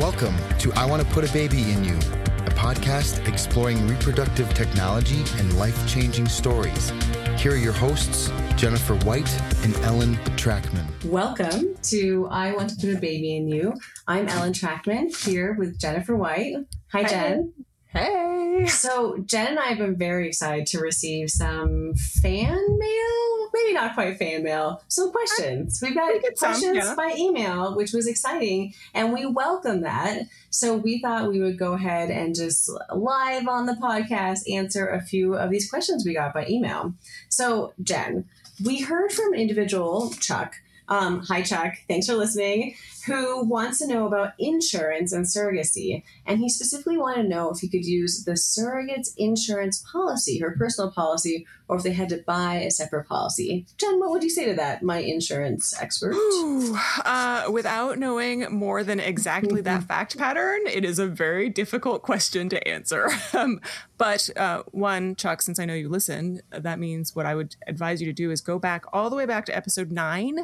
[0.00, 5.22] Welcome to I Want to Put a Baby in You, a podcast exploring reproductive technology
[5.36, 6.90] and life changing stories.
[7.36, 9.30] Here are your hosts, Jennifer White
[9.62, 10.86] and Ellen Trachman.
[11.04, 13.74] Welcome to I Want to Put a Baby in You.
[14.08, 16.56] I'm Ellen Trachman here with Jennifer White.
[16.92, 17.52] Hi, Jen.
[17.88, 18.66] Hey.
[18.68, 23.31] So, Jen and I have been very excited to receive some fan mail.
[23.52, 25.80] Maybe not quite fan mail, some questions.
[25.82, 26.94] We've got some, questions yeah.
[26.94, 30.22] by email, which was exciting, and we welcome that.
[30.50, 35.00] So, we thought we would go ahead and just live on the podcast answer a
[35.02, 36.94] few of these questions we got by email.
[37.28, 38.26] So, Jen,
[38.64, 40.54] we heard from an individual, Chuck.
[40.88, 41.74] Um, hi, Chuck.
[41.88, 42.74] Thanks for listening.
[43.06, 46.02] Who wants to know about insurance and surrogacy?
[46.26, 50.54] And he specifically wanted to know if he could use the surrogate's insurance policy, her
[50.58, 53.66] personal policy, or if they had to buy a separate policy.
[53.78, 56.14] Jen, what would you say to that, my insurance expert?
[56.14, 59.62] Ooh, uh, without knowing more than exactly Mm-hmm.
[59.64, 63.08] that fact pattern, it is a very difficult question to answer.
[63.32, 63.60] um,
[63.98, 68.00] but uh, one, Chuck, since I know you listen, that means what I would advise
[68.00, 70.38] you to do is go back all the way back to episode nine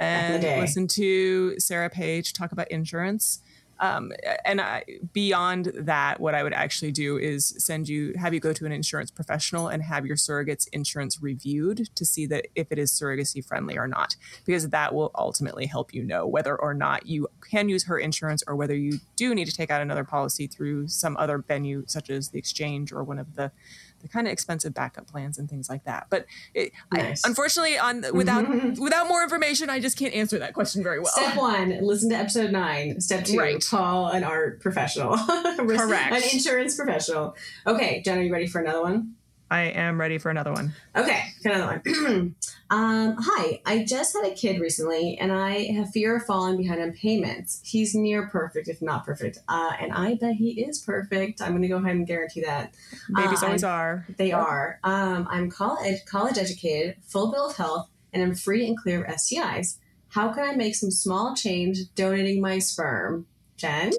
[0.00, 3.40] and listen to Sarah Page talk about insurance.
[3.80, 4.12] Um,
[4.44, 8.52] and I, beyond that, what I would actually do is send you, have you go
[8.52, 12.78] to an insurance professional and have your surrogate's insurance reviewed to see that if it
[12.78, 17.06] is surrogacy friendly or not, because that will ultimately help you know whether or not
[17.06, 20.46] you can use her insurance or whether you do need to take out another policy
[20.46, 23.50] through some other venue, such as the exchange or one of the
[24.04, 26.06] the kind of expensive backup plans and things like that.
[26.10, 27.24] But it, Nice.
[27.24, 28.80] I, unfortunately, on without mm-hmm.
[28.82, 31.12] without more information, I just can't answer that question very well.
[31.12, 33.00] Step one, listen to episode nine.
[33.00, 33.64] Step two, Right.
[33.64, 35.16] call an art professional.
[35.56, 36.14] Correct.
[36.14, 37.34] An insurance professional.
[37.66, 39.14] Okay, Jen, are you ready for another one?
[39.54, 40.74] I am ready for another one.
[40.96, 42.34] Okay, another one.
[42.70, 46.82] um, hi, I just had a kid recently, and I have fear of falling behind
[46.82, 47.60] on payments.
[47.64, 51.40] He's near perfect, if not perfect, uh, and I bet he is perfect.
[51.40, 52.74] I'm going to go ahead and guarantee that
[53.14, 54.06] Babies Uh, always I'm- are.
[54.16, 54.80] they are.
[54.82, 59.14] Um, I'm college college educated, full bill of health, and I'm free and clear of
[59.14, 59.76] STIs.
[60.08, 63.26] How can I make some small change donating my sperm?
[63.56, 63.92] Jen?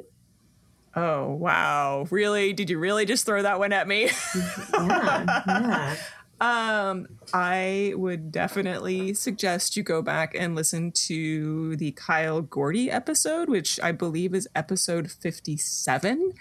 [0.96, 2.08] Oh wow!
[2.10, 2.54] Really?
[2.54, 4.10] Did you really just throw that one at me?
[4.74, 5.96] Yeah, yeah.
[6.42, 13.48] Um, I would definitely suggest you go back and listen to the Kyle Gordy episode,
[13.48, 16.34] which I believe is episode 57.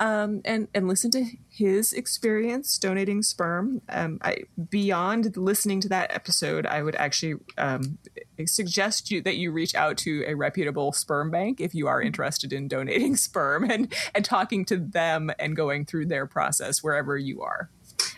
[0.00, 3.82] Um, and, and listen to his experience donating sperm.
[3.90, 4.38] Um, I,
[4.70, 7.98] beyond listening to that episode, I would actually um,
[8.46, 12.52] suggest you that you reach out to a reputable sperm bank if you are interested
[12.54, 17.42] in donating sperm and, and talking to them and going through their process wherever you
[17.42, 17.68] are.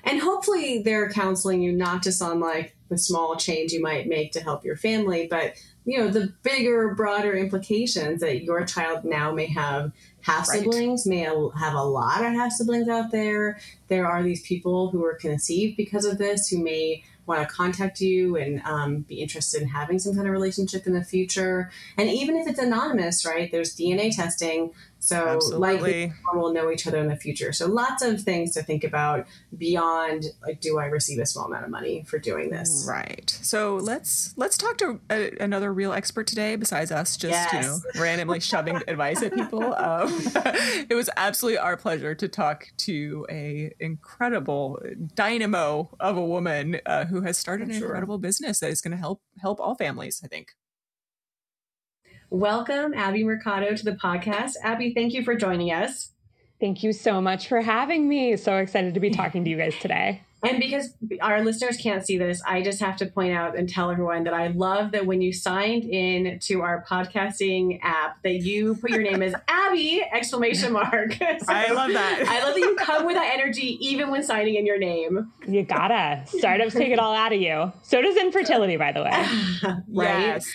[0.04, 4.32] And hopefully they're counseling you not just on like the small change you might make
[4.32, 5.54] to help your family, but
[5.86, 10.60] you know, the bigger, broader implications that your child now may have half Right.
[10.60, 13.58] siblings, may have a lot of half siblings out there.
[13.88, 18.00] There are these people who are conceived because of this who may want to contact
[18.00, 21.70] you and um, be interested in having some kind of relationship in the future.
[21.96, 24.72] And even if it's anonymous, right, there's DNA testing.
[25.04, 27.52] So likely we'll know each other in the future.
[27.52, 29.26] So lots of things to think about
[29.56, 32.86] beyond like, do I receive a small amount of money for doing this?
[32.88, 33.28] Right.
[33.42, 37.78] So let's let's talk to a, another real expert today, besides us just you know
[37.96, 39.74] randomly shoving advice at people.
[39.74, 40.08] Um,
[40.88, 44.80] it was absolutely our pleasure to talk to a incredible
[45.14, 47.88] dynamo of a woman uh, who has started an Sure.
[47.88, 50.22] incredible business that is going to help help all families.
[50.24, 50.52] I think.
[52.34, 54.54] Welcome, Abby Mercado, to the podcast.
[54.60, 56.10] Abby, thank you for joining us.
[56.58, 58.36] Thank you so much for having me.
[58.36, 60.22] So excited to be talking to you guys today.
[60.46, 60.92] And because
[61.22, 64.34] our listeners can't see this, I just have to point out and tell everyone that
[64.34, 69.00] I love that when you signed in to our podcasting app, that you put your
[69.00, 71.16] name as Abby exclamation mark.
[71.18, 72.26] So I love that.
[72.28, 75.32] I love that you come with that energy even when signing in your name.
[75.48, 76.24] You gotta.
[76.26, 77.72] Startups take it all out of you.
[77.82, 79.72] So does infertility, by the way.
[79.88, 80.26] right?
[80.26, 80.52] Yes.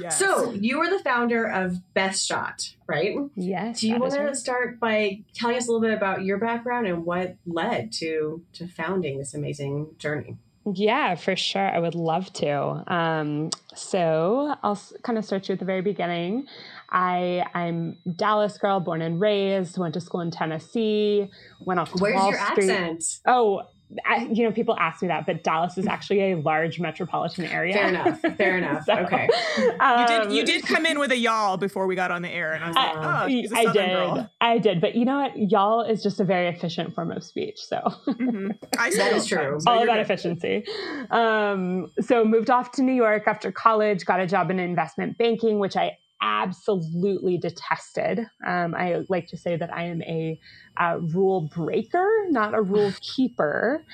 [0.00, 0.18] Yes.
[0.18, 3.16] So you are the founder of Best Shot, right?
[3.34, 3.80] Yes.
[3.80, 4.36] Do you want is to right.
[4.36, 8.68] start by telling us a little bit about your background and what led to to
[8.68, 10.36] founding this amazing journey?
[10.74, 11.68] Yeah, for sure.
[11.68, 12.84] I would love to.
[12.92, 16.46] Um, so I'll kind of start you at the very beginning.
[16.90, 19.78] I I'm Dallas girl, born and raised.
[19.78, 21.30] Went to school in Tennessee.
[21.60, 22.70] Went off to Where's Wall your Street.
[22.70, 23.04] accent?
[23.26, 23.62] Oh,
[24.04, 27.72] I, you know, people ask me that, but Dallas is actually a large metropolitan area.
[27.74, 28.20] Fair enough.
[28.36, 28.84] Fair enough.
[28.84, 29.28] So, Okay.
[29.56, 32.28] you did um, you did come in with a y'all before we got on the
[32.28, 33.94] air, and I was like, I- oh, she's a I Southern did.
[33.94, 34.30] girl.
[34.42, 34.80] I did.
[34.82, 35.38] But you know what?
[35.50, 37.58] Y'all is just a very efficient form of speech.
[37.60, 38.58] So Mhm.
[38.78, 39.60] I say That it is all the time, true.
[39.60, 40.02] so all you're about good.
[40.02, 40.64] efficiency.
[41.10, 45.58] Um, so moved off to New York after college, got a job in investment banking,
[45.58, 48.20] which I absolutely detested.
[48.46, 50.38] Um, I like to say that I am a
[50.76, 53.84] uh, rule breaker, not a rule keeper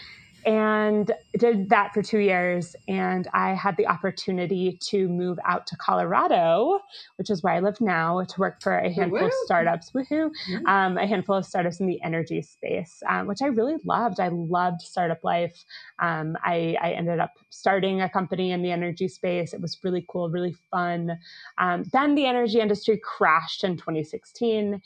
[0.47, 2.77] and did that for two years.
[2.89, 6.81] And I had the opportunity to move out to Colorado,
[7.17, 9.27] which is where I live now, to work for a handful Woo-hoo.
[9.27, 9.91] of startups.
[9.93, 10.31] Woohoo!
[10.31, 10.67] Mm-hmm.
[10.67, 14.21] Um, a handful of startups in the energy space, um, which I really loved.
[14.21, 15.65] I loved startup life.
[15.99, 19.53] Um, I, I, ended up starting a company in the energy space.
[19.53, 21.19] It was really cool, really fun.
[21.59, 24.81] Um, then the energy industry crashed in 2016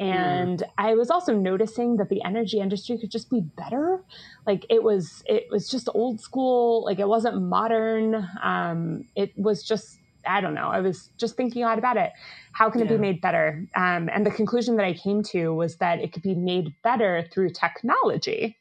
[0.00, 4.02] and i was also noticing that the energy industry could just be better.
[4.46, 6.84] Like it was it was just old school.
[6.84, 8.28] Like it wasn't modern.
[8.42, 10.68] Um, it was just i don't know.
[10.68, 12.12] I was just thinking a lot about it.
[12.52, 12.86] How can yeah.
[12.86, 13.66] it be made better?
[13.74, 17.26] Um, and the conclusion that i came to was that it could be made better
[17.32, 18.56] through technology.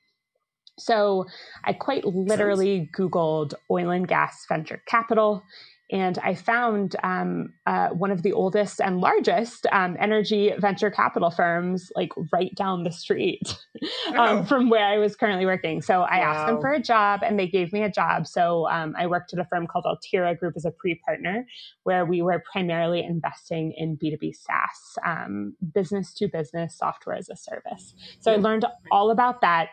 [0.77, 1.25] So
[1.65, 5.43] I quite literally Googled oil and gas venture capital
[5.91, 11.31] and I found um, uh, one of the oldest and largest um, energy venture capital
[11.31, 13.57] firms, like right down the street
[14.09, 14.43] um, oh.
[14.43, 15.81] from where I was currently working.
[15.81, 16.25] So I wow.
[16.25, 18.27] asked them for a job, and they gave me a job.
[18.27, 21.47] So um, I worked at a firm called Altira Group as a pre-partner,
[21.83, 27.15] where we were primarily investing in B two B SaaS, um, business to business software
[27.15, 27.95] as a service.
[28.19, 29.69] So I learned all about that.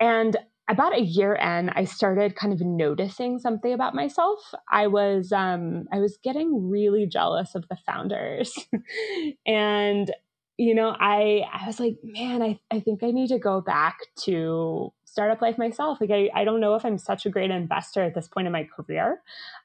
[0.00, 0.36] And
[0.70, 4.38] about a year in, I started kind of noticing something about myself.
[4.70, 8.56] I was um, I was getting really jealous of the founders,
[9.46, 10.10] and
[10.56, 13.98] you know, I I was like, man, I I think I need to go back
[14.24, 16.00] to startup life myself.
[16.00, 18.52] Like I, I don't know if I'm such a great investor at this point in
[18.52, 19.20] my career.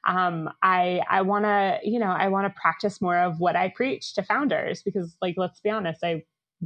[0.08, 3.68] Um, I I want to you know I want to practice more of what I
[3.68, 6.24] preach to founders because like let's be honest, I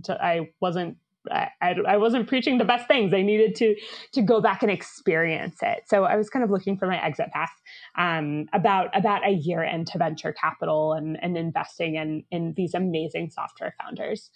[0.08, 0.96] I wasn't
[1.31, 3.12] I, I, wasn't preaching the best things.
[3.12, 3.76] I needed to
[4.12, 5.82] to go back and experience it.
[5.87, 7.52] So I was kind of looking for my exit path
[7.96, 13.31] um, about about a year into venture capital and, and investing in in these amazing
[13.31, 14.31] software founders.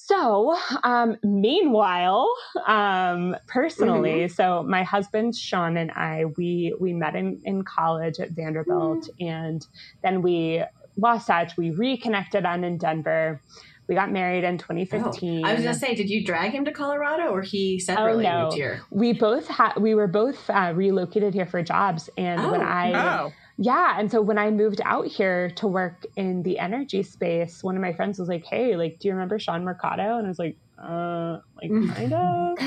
[0.00, 2.32] So, um, meanwhile,
[2.68, 4.32] um, personally, mm-hmm.
[4.32, 9.26] so my husband Sean and I, we we met in, in college at Vanderbilt, mm-hmm.
[9.26, 9.66] and
[10.04, 10.62] then we
[10.96, 11.56] lost touch.
[11.56, 13.42] We reconnected on in Denver.
[13.88, 15.44] We got married in 2015.
[15.44, 18.30] Oh, I was gonna say, did you drag him to Colorado, or he separately oh,
[18.30, 18.44] no.
[18.44, 18.82] moved here?
[18.90, 19.76] We both had.
[19.76, 22.52] We were both uh, relocated here for jobs, and oh.
[22.52, 22.92] when I.
[22.92, 23.32] Oh.
[23.60, 27.74] Yeah, and so when I moved out here to work in the energy space, one
[27.74, 30.38] of my friends was like, "Hey, like, do you remember Sean Mercado?" And I was
[30.38, 32.58] like, uh, like kind of.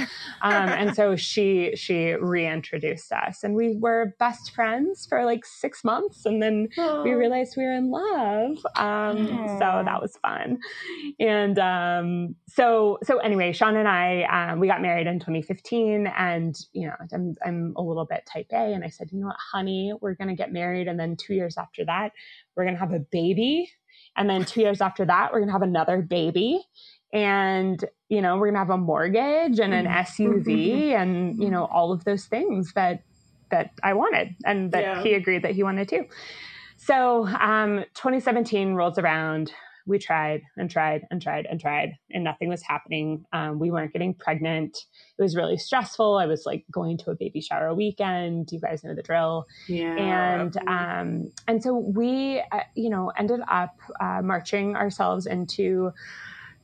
[0.42, 5.84] um, and so she she reintroduced us, and we were best friends for like six
[5.84, 7.04] months, and then Aww.
[7.04, 8.58] we realized we were in love.
[8.76, 9.28] Um,
[9.60, 10.60] so that was fun,
[11.20, 16.56] and um, so so anyway, Sean and I um, we got married in 2015, and
[16.74, 19.38] you know I'm I'm a little bit type A, and I said, you know what,
[19.52, 22.12] honey, we're gonna get married, and then two years after that,
[22.56, 23.72] we're gonna have a baby.
[24.18, 26.66] And then two years after that, we're going to have another baby
[27.14, 30.24] and you know we're going to have a mortgage and an mm-hmm.
[30.24, 33.04] SUV and you know all of those things that
[33.50, 35.04] that I wanted and that yeah.
[35.04, 36.06] he agreed that he wanted too.
[36.78, 39.54] So um, 2017 rolls around.
[39.88, 43.26] We tried and tried and tried and tried, and nothing was happening.
[43.34, 44.78] Um, we weren't getting pregnant.
[45.18, 46.18] It was really stressful.
[46.18, 48.52] I was like going to a baby shower weekend.
[48.52, 49.48] You guys know the drill.
[49.68, 49.96] Yeah.
[49.96, 55.92] And um, and so we, uh, you know, ended up uh, marching ourselves into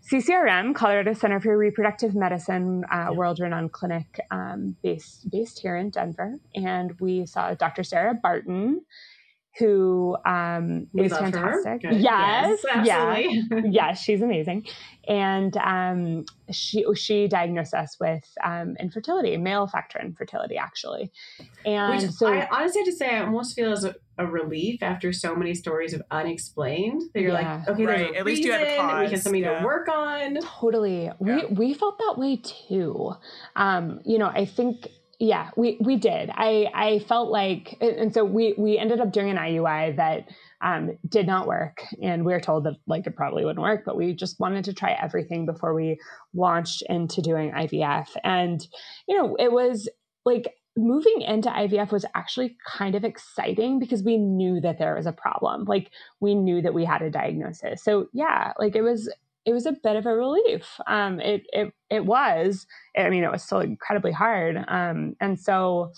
[0.09, 3.09] CCRM, Colorado Center for Reproductive Medicine, uh, yeah.
[3.11, 7.83] world-renowned clinic um, based based here in Denver, and we saw Dr.
[7.83, 8.85] Sarah Barton,
[9.57, 11.81] who um, is fantastic.
[11.83, 14.67] Yes, yes, yeah, yes, she's amazing,
[15.07, 21.11] and um, she she diagnosed us with um, infertility, male factor infertility, actually.
[21.65, 24.83] And Which so, I honestly have to say, I almost feel as a, a relief
[24.83, 27.01] after so many stories of unexplained.
[27.13, 27.57] That you're yeah.
[27.57, 28.15] like, okay, right.
[28.15, 29.05] at least you have a cause.
[29.05, 29.59] We have something yeah.
[29.59, 30.37] to work on.
[30.41, 31.13] Totally, yeah.
[31.19, 33.13] we we felt that way too.
[33.55, 34.87] Um, you know, I think
[35.19, 36.29] yeah, we we did.
[36.31, 40.27] I I felt like, and so we we ended up doing an IUI that
[40.61, 43.97] um, did not work, and we were told that like it probably wouldn't work, but
[43.97, 45.99] we just wanted to try everything before we
[46.35, 48.65] launched into doing IVF, and
[49.07, 49.89] you know it was
[50.23, 55.07] like moving into IVF was actually kind of exciting because we knew that there was
[55.07, 55.63] a problem.
[55.65, 57.83] Like we knew that we had a diagnosis.
[57.83, 59.11] So yeah, like it was
[59.47, 60.79] it was a bit of a relief.
[60.87, 62.67] Um, it it it was.
[62.97, 64.57] I mean, it was still incredibly hard.
[64.67, 65.93] Um, and so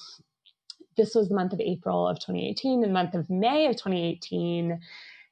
[0.95, 2.81] this was the month of April of 2018.
[2.81, 4.79] The month of May of 2018,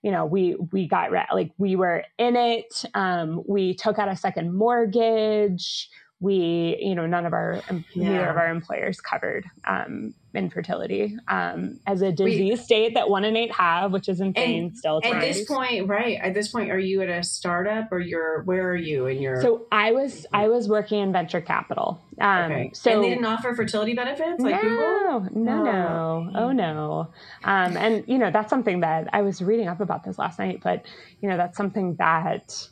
[0.02, 2.86] you know, we we got like we were in it.
[2.96, 5.88] Um, we took out a second mortgage.
[6.20, 8.10] We, you know, none of our, yeah.
[8.10, 13.36] neither of our employers covered um, infertility um, as a disease state that one in
[13.36, 15.00] eight have, which is insane and, still.
[15.04, 16.18] At this point, right?
[16.22, 19.42] At this point, are you at a startup or you're where are you in your?
[19.42, 22.02] So I was I was working in venture capital.
[22.20, 22.72] Um, okay.
[22.74, 25.44] So and they didn't offer fertility benefits like no, Google.
[25.44, 27.10] No, no, oh no.
[27.44, 30.62] Um, and you know that's something that I was reading up about this last night,
[30.64, 30.86] but
[31.22, 32.68] you know that's something that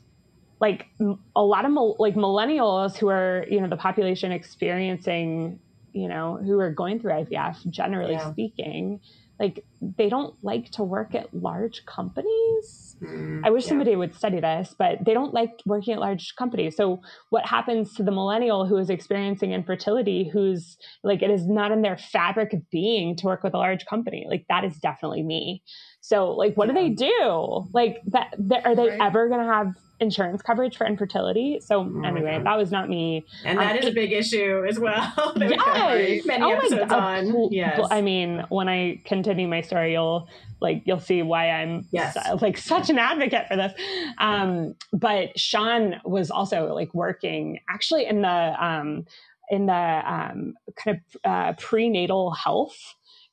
[0.65, 0.87] like
[1.35, 5.59] a lot of like millennials who are you know the population experiencing
[5.93, 8.31] you know who are going through IVF generally yeah.
[8.31, 8.99] speaking
[9.39, 13.69] like they don't like to work at large companies mm, i wish yeah.
[13.69, 17.93] somebody would study this but they don't like working at large companies so what happens
[17.93, 22.53] to the millennial who is experiencing infertility who's like it is not in their fabric
[22.53, 25.61] of being to work with a large company like that is definitely me
[26.01, 26.73] so like what yeah.
[26.73, 28.33] do they do like that
[28.65, 29.01] are they right.
[29.01, 31.59] ever going to have insurance coverage for infertility.
[31.61, 33.25] So oh anyway, that was not me.
[33.43, 35.33] And that um, is it, a big issue as well.
[35.37, 36.25] yes.
[36.25, 37.51] Many oh episodes on.
[37.51, 37.87] Yes.
[37.89, 40.27] I mean, when I continue my story, you'll
[40.61, 42.17] like you'll see why I'm yes.
[42.41, 43.73] like such an advocate for this.
[44.17, 49.05] Um, but Sean was also like working actually in the um,
[49.49, 52.77] in the um, kind of uh, prenatal health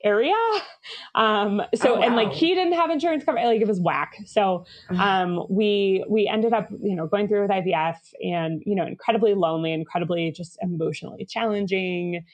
[0.04, 0.35] area.
[1.14, 2.06] Um, so, oh, wow.
[2.06, 4.14] and like he didn't have insurance cover, like it was whack.
[4.26, 5.02] So, uh-huh.
[5.02, 9.35] um, we, we ended up, you know, going through with IVF and, you know, incredibly
[9.35, 12.25] lonely, incredibly just emotionally challenging.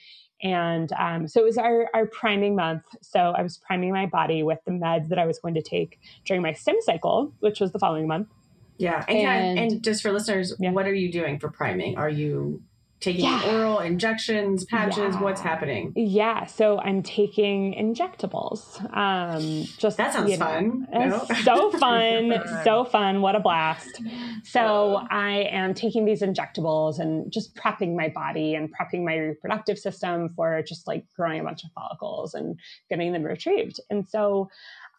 [0.41, 2.83] And um, so it was our, our priming month.
[3.01, 5.99] So I was priming my body with the meds that I was going to take
[6.25, 8.29] during my stim cycle, which was the following month.
[8.77, 9.03] Yeah.
[9.09, 10.71] And, and, and just for listeners, yeah.
[10.71, 11.97] what are you doing for priming?
[11.97, 12.63] Are you
[12.99, 13.55] taking yeah.
[13.55, 15.15] oral injections, patches?
[15.15, 15.21] Yeah.
[15.21, 15.93] What's happening?
[15.95, 18.79] Yeah, so I'm taking injectables.
[18.95, 20.87] Um, just that sounds fun.
[20.91, 21.25] No?
[21.43, 23.21] So fun, so fun.
[23.21, 24.01] What a blast!
[24.43, 29.79] So I am taking these injectables and just prepping my body and prepping my reproductive
[29.79, 33.79] system for just like growing a bunch of follicles and getting them retrieved.
[33.89, 34.49] And so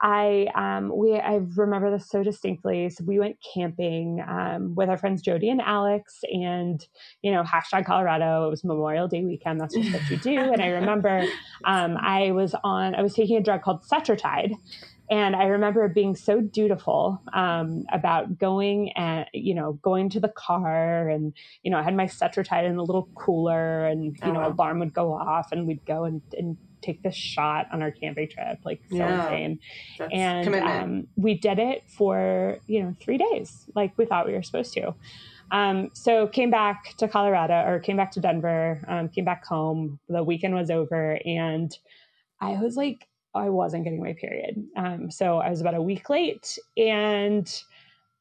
[0.02, 2.88] I um, we I remember this so distinctly.
[2.88, 6.84] So we went camping um, with our friends Jody and Alex, and
[7.22, 8.46] you know hashtag Colorado.
[8.46, 9.60] It was Memorial Day weekend.
[9.60, 10.38] That's just what you do.
[10.52, 11.24] and I remember
[11.64, 12.94] um, I was on.
[12.94, 14.54] I was taking a drug called Cetrotide,
[15.10, 20.28] and I remember being so dutiful um, about going and you know going to the
[20.30, 24.46] car, and you know I had my Cetrotide in a little cooler, and you know
[24.46, 28.28] alarm would go off, and we'd go and, and take this shot on our camping
[28.28, 28.58] trip.
[28.64, 29.58] Like so yeah, insane.
[30.12, 34.42] And um, we did it for, you know, three days, like we thought we were
[34.42, 34.94] supposed to.
[35.52, 39.98] Um, so came back to Colorado or came back to Denver, um, came back home.
[40.08, 41.76] The weekend was over and
[42.40, 44.64] I was like, I wasn't getting my period.
[44.76, 47.62] Um, so I was about a week late and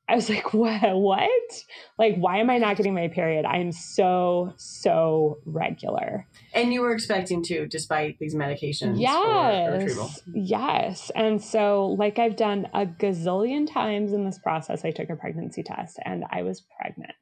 [0.09, 0.81] I was like, what?
[0.81, 1.63] What?
[1.97, 3.45] Like, why am I not getting my period?
[3.45, 6.27] I am so, so regular.
[6.53, 8.99] And you were expecting to, despite these medications.
[8.99, 10.21] Yes.
[10.33, 11.11] yes.
[11.15, 15.61] And so, like I've done a gazillion times in this process, I took a pregnancy
[15.61, 17.15] test and I was pregnant.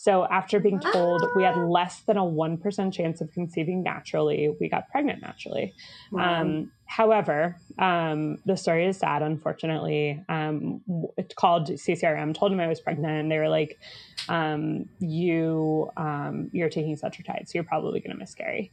[0.00, 4.66] So after being told we had less than a 1% chance of conceiving naturally, we
[4.66, 5.74] got pregnant naturally.
[6.10, 6.40] Wow.
[6.40, 10.24] Um, however, um, the story is sad, unfortunately.
[10.30, 10.80] Um,
[11.18, 13.78] it's called CCRM, told him I was pregnant, and they were like,
[14.30, 18.72] um, you, um, you're taking Cetrotide, so you're probably going to miscarry.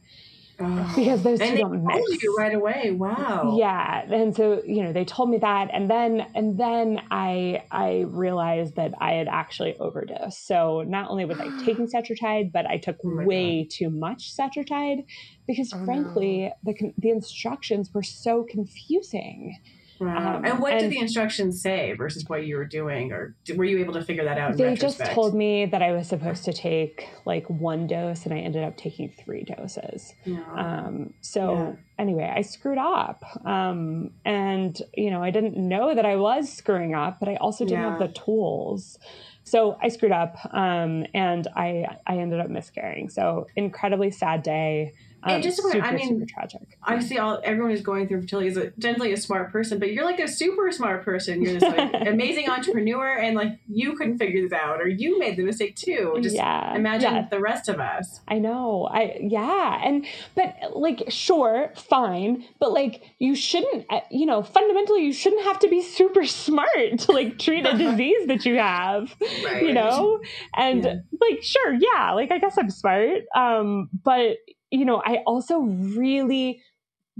[0.59, 0.93] Oh.
[0.95, 2.23] Because those and two don't mix.
[2.23, 2.91] you right away.
[2.91, 3.55] Wow.
[3.59, 8.05] Yeah, and so you know they told me that, and then and then I I
[8.07, 10.47] realized that I had actually overdosed.
[10.47, 13.69] So not only was I taking Cetrotide, but I took oh way God.
[13.69, 15.05] too much Cetrotide
[15.45, 16.73] because oh, frankly no.
[16.73, 19.57] the the instructions were so confusing.
[19.99, 23.65] Um, and what and did the instructions say versus what you were doing, or were
[23.65, 24.57] you able to figure that out?
[24.57, 28.39] they just told me that I was supposed to take like one dose, and I
[28.39, 30.13] ended up taking three doses.
[30.25, 30.43] Yeah.
[30.55, 31.73] Um, so yeah.
[31.99, 36.93] anyway, I screwed up, um, and you know I didn't know that I was screwing
[36.93, 37.89] up, but I also didn't yeah.
[37.91, 38.99] have the tools.
[39.43, 43.09] So I screwed up, um, and I I ended up miscarrying.
[43.09, 44.93] So incredibly sad day.
[45.27, 46.77] Um, and just super, I mean, super tragic.
[46.83, 50.05] Obviously, all everyone who's going through fertility is a, generally a smart person, but you're
[50.05, 51.41] like a super smart person.
[51.41, 55.35] You're this like amazing entrepreneur, and like you couldn't figure this out, or you made
[55.37, 56.17] the mistake too.
[56.21, 57.27] Just yeah, imagine yeah.
[57.29, 58.21] the rest of us.
[58.27, 58.87] I know.
[58.91, 60.05] I yeah, and
[60.35, 63.85] but like sure, fine, but like you shouldn't.
[63.89, 67.77] Uh, you know, fundamentally, you shouldn't have to be super smart to like treat a
[67.77, 69.13] disease that you have.
[69.43, 69.63] Right.
[69.63, 70.21] You know,
[70.55, 70.95] and yeah.
[71.19, 74.37] like sure, yeah, like I guess I'm smart, um, but
[74.71, 76.61] you know, I also really,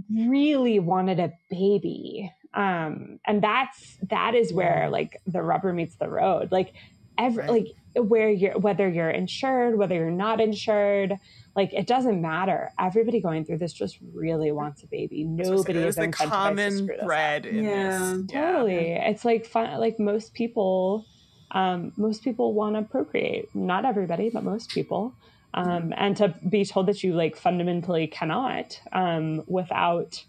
[0.09, 2.31] really wanted a baby.
[2.53, 6.51] Um, and that's that is where like the rubber meets the road.
[6.51, 6.73] Like
[7.17, 7.49] every right.
[7.49, 11.17] like where you're whether you're insured whether you're not insured
[11.55, 15.95] like it doesn't matter everybody going through this just really wants a baby nobody is
[15.95, 18.31] the common thread yeah this.
[18.31, 19.09] totally yeah.
[19.09, 21.05] it's like fun like most people
[21.51, 25.15] um, most people want to procreate not everybody but most people
[25.57, 30.23] um, and to be told that you like fundamentally cannot um, without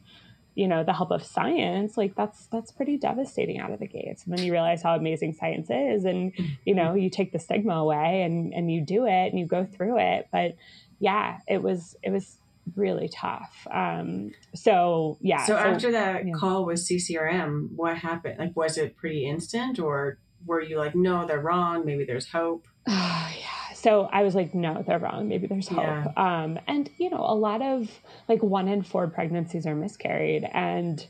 [0.54, 4.25] you know the help of science like that's that's pretty devastating out of the gates.
[4.25, 6.32] And then you realize how amazing science is and
[6.64, 9.64] you know you take the stigma away and and you do it and you go
[9.64, 10.28] through it.
[10.32, 10.56] But
[10.99, 12.38] yeah it was it was
[12.75, 13.68] really tough.
[13.70, 16.32] Um so yeah so, so after that yeah.
[16.32, 18.38] call with ccrm what happened?
[18.38, 21.85] Like was it pretty instant or were you like no they're wrong.
[21.85, 22.66] Maybe there's hope?
[22.90, 25.28] Oh yeah so I was like, no, they're wrong.
[25.28, 25.78] Maybe there's hope.
[25.78, 26.06] Yeah.
[26.16, 27.88] Um, and you know, a lot of
[28.28, 31.06] like one in four pregnancies are miscarried, and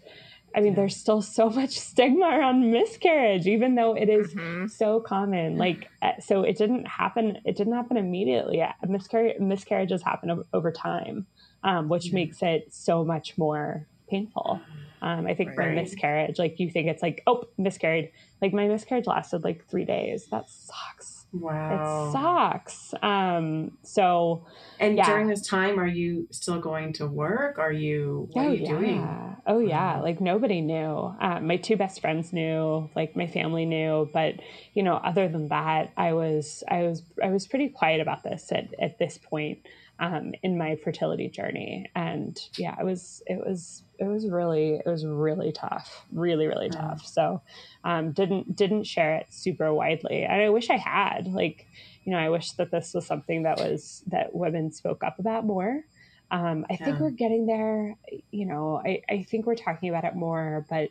[0.54, 0.76] I mean, yeah.
[0.76, 4.66] there's still so much stigma around miscarriage, even though it is mm-hmm.
[4.66, 5.56] so common.
[5.56, 7.38] Like, uh, so it didn't happen.
[7.46, 8.62] It didn't happen immediately.
[8.86, 11.26] Miscarriage miscarriages happen over, over time,
[11.64, 12.14] um, which yeah.
[12.14, 14.60] makes it so much more painful.
[15.00, 15.56] Um, I think right.
[15.56, 18.10] for miscarriage, like you think it's like, oh, miscarried.
[18.42, 20.26] Like my miscarriage lasted like three days.
[20.26, 21.17] That sucks.
[21.32, 22.08] Wow.
[22.08, 22.94] It sucks.
[23.02, 24.46] Um, so
[24.80, 25.06] And yeah.
[25.06, 27.58] during this time, are you still going to work?
[27.58, 28.68] Are you what oh, are you yeah.
[28.68, 29.36] doing?
[29.46, 30.00] Oh yeah.
[30.00, 31.14] Like nobody knew.
[31.20, 34.34] Uh, my two best friends knew, like my family knew, but
[34.72, 38.50] you know, other than that, I was I was I was pretty quiet about this
[38.50, 39.58] at, at this point
[40.00, 41.90] um, in my fertility journey.
[41.94, 46.68] And yeah, it was it was it was really it was really tough, really really
[46.68, 46.78] mm.
[46.78, 47.06] tough.
[47.06, 47.42] So
[47.84, 51.28] um, didn't didn't share it super widely, and I wish I had.
[51.28, 51.66] Like
[52.04, 55.44] you know, I wish that this was something that was that women spoke up about
[55.44, 55.84] more.
[56.30, 56.84] Um, I yeah.
[56.84, 57.96] think we're getting there.
[58.30, 60.90] You know, I, I think we're talking about it more, but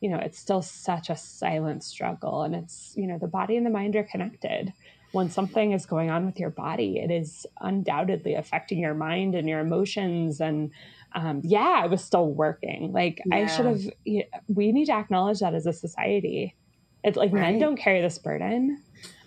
[0.00, 3.66] you know, it's still such a silent struggle, and it's you know, the body and
[3.66, 4.72] the mind are connected
[5.16, 9.48] when something is going on with your body, it is undoubtedly affecting your mind and
[9.48, 10.42] your emotions.
[10.42, 10.70] And
[11.14, 12.92] um, yeah, I was still working.
[12.92, 13.36] Like yeah.
[13.36, 13.80] I should have.
[14.46, 16.54] We need to acknowledge that as a society.
[17.02, 17.52] It's like right.
[17.52, 18.82] men don't carry this burden.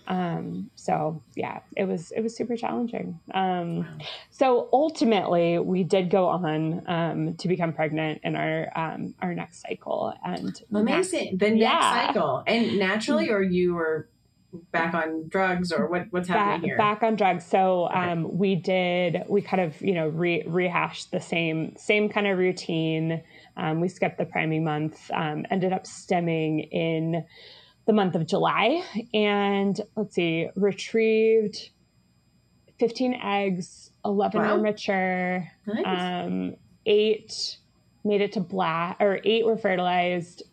[0.07, 3.19] Um, so yeah, it was it was super challenging.
[3.33, 3.87] Um,
[4.29, 9.61] so ultimately, we did go on um, to become pregnant in our um, our next
[9.61, 11.37] cycle, and amazing.
[11.39, 12.07] the next yeah.
[12.07, 14.07] cycle, and naturally, or you were
[14.71, 16.77] back on drugs or what, what's happening back, here?
[16.77, 17.45] Back on drugs.
[17.45, 18.35] So um, okay.
[18.35, 23.23] we did we kind of you know re- rehashed the same same kind of routine.
[23.57, 25.09] Um, we skipped the priming month.
[25.13, 27.25] Um, ended up stimming in
[27.85, 28.83] the month of July,
[29.13, 31.69] and let's see, retrieved
[32.79, 34.55] fifteen eggs, eleven wow.
[34.55, 36.25] were mature, nice.
[36.25, 37.57] Um, eight
[38.05, 40.43] made it to black or eight were fertilized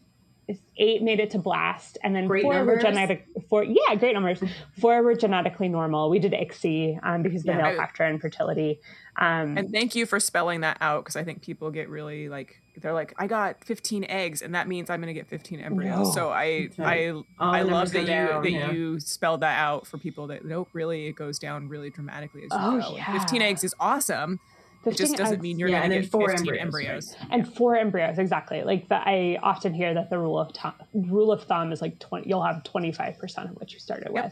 [0.76, 2.76] eight made it to blast, and then great four numbers.
[2.76, 3.26] were genetic.
[3.48, 4.42] Four, yeah, great numbers.
[4.80, 6.08] Four were genetically normal.
[6.10, 8.80] We did ICSI um, because the yeah, male factor and fertility.
[9.18, 12.60] Um, and thank you for spelling that out because I think people get really like
[12.80, 16.08] they're like, I got 15 eggs, and that means I'm going to get 15 embryos.
[16.08, 16.12] No.
[16.12, 16.82] So I okay.
[16.82, 18.70] I I love that you down, that yeah.
[18.70, 22.48] you spelled that out for people that nope, really it goes down really dramatically as
[22.52, 22.96] you oh, go.
[22.96, 23.18] Yeah.
[23.18, 24.40] 15 eggs is awesome
[24.84, 27.16] it just doesn't mean you're yeah, going to get four embryos, embryos.
[27.20, 27.28] Right?
[27.32, 28.62] And four embryos, exactly.
[28.62, 31.98] Like the, I often hear that the rule of th- rule of thumb is like
[31.98, 34.24] 20, you'll have 25% of what you started yep.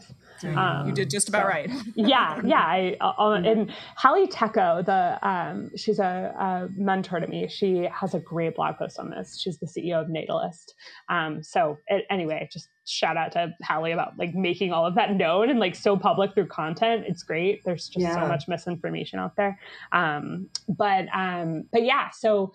[0.43, 0.55] with.
[0.55, 1.69] Um, you did just about so, right.
[1.95, 2.61] yeah, yeah.
[2.61, 7.47] I, uh, uh, and Halle Tecco, the um, she's a, a, mentor to me.
[7.47, 9.39] She has a great blog post on this.
[9.39, 10.73] She's the CEO of Natalist.
[11.09, 15.15] Um, so it, anyway, just shout out to Halle about like making all of that
[15.15, 17.05] known and like so public through content.
[17.07, 17.63] It's great.
[17.63, 18.13] There's just yeah.
[18.13, 19.59] so much misinformation out there.
[19.91, 22.53] Um, but um, but yeah, so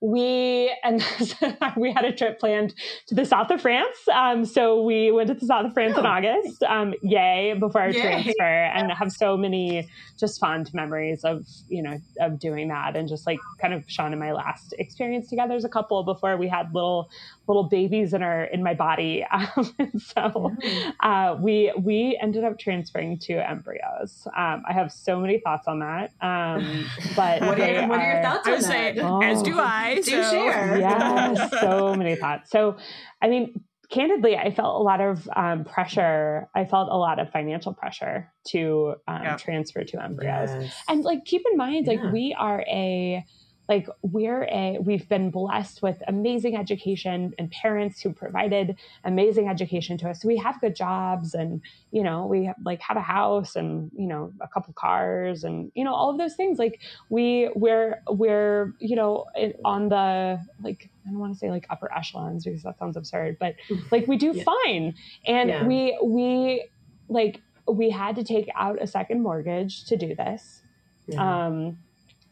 [0.00, 1.02] we and
[1.76, 2.74] we had a trip planned
[3.06, 3.96] to the south of France.
[4.12, 6.00] Um, so we went to the south of France oh.
[6.00, 6.62] in August.
[6.64, 7.54] Um, yay!
[7.58, 8.02] Before our yay.
[8.02, 13.08] transfer, and have so many just fond memories of you know of doing that, and
[13.08, 16.48] just like kind of Sean and my last experience together as a couple before we
[16.48, 17.10] had little
[17.48, 19.24] little babies in our in my body.
[19.36, 20.56] Um, so
[21.00, 24.26] uh, we we ended up transferring two embryos.
[24.36, 26.12] Um, I have so many thoughts on that.
[26.20, 28.98] Um, but what, are, what are, your thoughts on that?
[28.98, 29.22] oh.
[29.22, 29.96] As do I.
[29.96, 30.30] Do so.
[30.30, 30.78] share.
[30.86, 32.50] Yeah, so many thoughts.
[32.50, 32.76] So
[33.20, 36.48] I mean, candidly, I felt a lot of um, pressure.
[36.54, 39.36] I felt a lot of financial pressure to um, yeah.
[39.36, 40.50] transfer two embryos.
[40.50, 40.74] Yes.
[40.88, 43.24] And like, keep in mind, like, we are a
[43.68, 49.98] like we're a we've been blessed with amazing education and parents who provided amazing education
[49.98, 53.02] to us so we have good jobs and you know we have, like have a
[53.02, 56.80] house and you know a couple cars and you know all of those things like
[57.08, 59.24] we we're we're you know
[59.64, 63.36] on the like I don't want to say like upper echelons because that sounds absurd
[63.38, 63.54] but
[63.90, 64.44] like we do yeah.
[64.44, 64.94] fine
[65.26, 65.66] and yeah.
[65.66, 66.68] we we
[67.08, 70.62] like we had to take out a second mortgage to do this.
[71.08, 71.46] Yeah.
[71.46, 71.78] Um,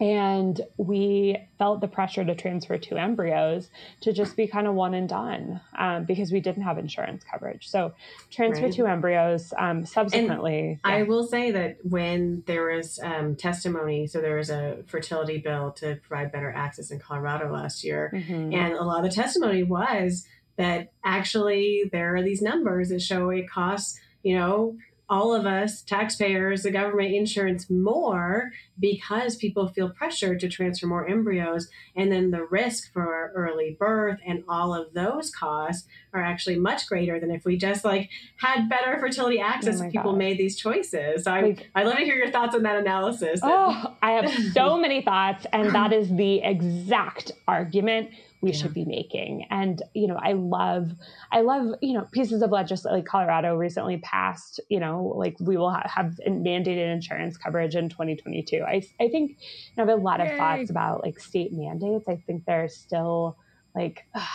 [0.01, 4.93] and we felt the pressure to transfer two embryos to just be kind of one
[4.93, 7.69] and done um, because we didn't have insurance coverage.
[7.69, 7.93] So
[8.31, 8.75] transfer right.
[8.75, 9.53] two embryos.
[9.57, 10.91] Um, subsequently, yeah.
[10.91, 15.71] I will say that when there was um, testimony, so there was a fertility bill
[15.73, 18.53] to provide better access in Colorado last year, mm-hmm.
[18.53, 20.27] and a lot of the testimony was
[20.57, 24.77] that actually there are these numbers that show it costs you know
[25.09, 31.07] all of us taxpayers, the government insurance more because people feel pressured to transfer more
[31.07, 31.69] embryos.
[31.95, 36.87] And then the risk for early birth and all of those costs are actually much
[36.87, 40.19] greater than if we just like had better fertility access oh people God.
[40.19, 41.25] made these choices.
[41.25, 43.41] So I, I'd love to hear your thoughts on that analysis.
[43.43, 45.47] Oh, I have so many thoughts.
[45.53, 48.11] And that is the exact argument
[48.45, 48.59] we yeah.
[48.59, 49.47] should be making.
[49.49, 50.91] And, you know, I love,
[51.33, 55.57] I love, you know, pieces of legislation, like Colorado recently passed, you know, like we
[55.57, 58.63] will ha- have mandated insurance coverage in 2022.
[58.63, 59.37] I, I think you
[59.79, 60.31] know, I have a lot Yay.
[60.31, 62.07] of thoughts about like state mandates.
[62.07, 63.39] I think they're still
[63.75, 64.27] like, uh,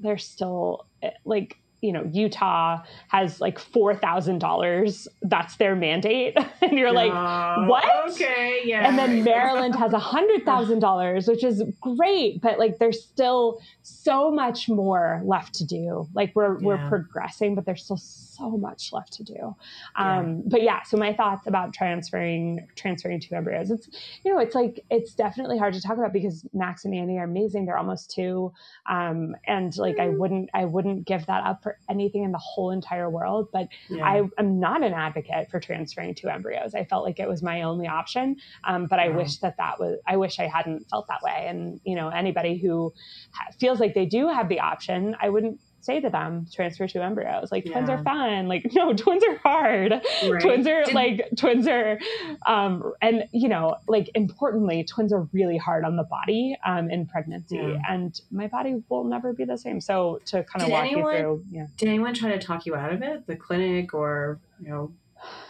[0.00, 6.92] there's still eh, like, you know utah has like $4000 that's their mandate and you're
[6.92, 7.12] like
[7.68, 13.60] what okay yeah and then maryland has $100000 which is great but like there's still
[13.82, 16.66] so much more left to do like we're yeah.
[16.66, 19.54] we're progressing but there's still so much left to do
[19.96, 20.42] um, yeah.
[20.46, 23.88] but yeah so my thoughts about transferring transferring two embryos it's
[24.24, 27.24] you know it's like it's definitely hard to talk about because max and annie are
[27.24, 28.52] amazing they're almost two
[28.86, 30.02] um, and like mm.
[30.02, 33.48] i wouldn't i wouldn't give that up for anything in the whole entire world.
[33.52, 34.04] But yeah.
[34.04, 36.74] I am not an advocate for transferring two embryos.
[36.74, 38.36] I felt like it was my only option.
[38.64, 41.46] Um, but I wish that that was, I wish I hadn't felt that way.
[41.48, 42.92] And, you know, anybody who
[43.32, 47.00] ha- feels like they do have the option, I wouldn't say to them transfer two
[47.00, 47.50] embryos.
[47.50, 47.72] Like yeah.
[47.72, 48.48] twins are fun.
[48.48, 49.92] Like no twins are hard.
[50.28, 50.40] Right.
[50.40, 50.94] twins are Did...
[50.94, 51.98] like twins are
[52.46, 57.06] um and you know like importantly twins are really hard on the body um in
[57.06, 57.56] pregnancy.
[57.56, 57.78] Yeah.
[57.88, 59.80] and my body will never be the same.
[59.80, 61.66] So to kind of walk anyone, you through yeah.
[61.76, 63.26] did anyone try to talk you out of it?
[63.26, 64.92] The clinic or you know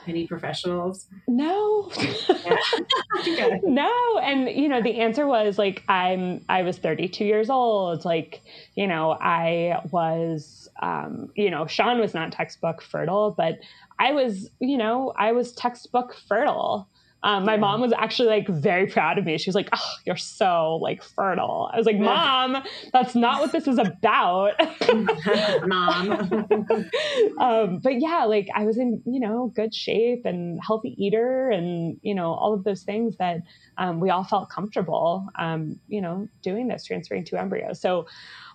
[0.06, 1.06] any professionals?
[1.26, 1.90] No.
[3.62, 4.18] no.
[4.22, 8.04] And you know, the answer was like I'm I was 32 years old.
[8.04, 8.42] Like,
[8.74, 13.58] you know, I was um, you know, Sean was not textbook fertile, but
[13.98, 16.88] I was, you know, I was textbook fertile.
[17.22, 19.38] Um, my mom was actually like very proud of me.
[19.38, 23.50] She was like, "Oh, you're so like fertile." I was like, "Mom, that's not what
[23.50, 24.52] this is about."
[25.66, 26.12] Mom.
[27.40, 31.98] um, but yeah, like I was in you know good shape and healthy eater, and
[32.02, 33.40] you know all of those things that
[33.78, 37.80] um, we all felt comfortable, um, you know, doing this, transferring two embryos.
[37.80, 38.06] So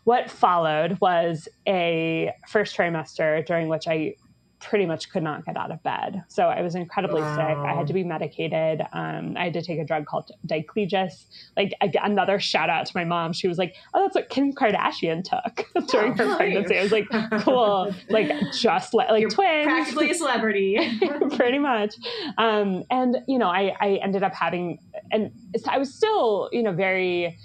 [0.04, 4.16] what followed was a first trimester during which I
[4.64, 6.24] pretty much could not get out of bed.
[6.28, 7.36] So I was incredibly wow.
[7.36, 7.58] sick.
[7.58, 8.82] I had to be medicated.
[8.94, 11.26] Um, I had to take a drug called diclegis.
[11.56, 13.34] Like another shout out to my mom.
[13.34, 17.08] She was like, "Oh, that's what Kim Kardashian took during her pregnancy." I was like,
[17.42, 21.00] "Cool." Like just like You're twins, practically a celebrity.
[21.36, 21.96] pretty much.
[22.38, 24.80] Um, and you know, I I ended up having,
[25.12, 25.32] and
[25.68, 27.38] I was still you know very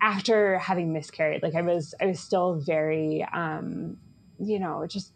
[0.00, 1.42] after having miscarried.
[1.42, 3.96] Like I was I was still very um,
[4.38, 5.11] you know just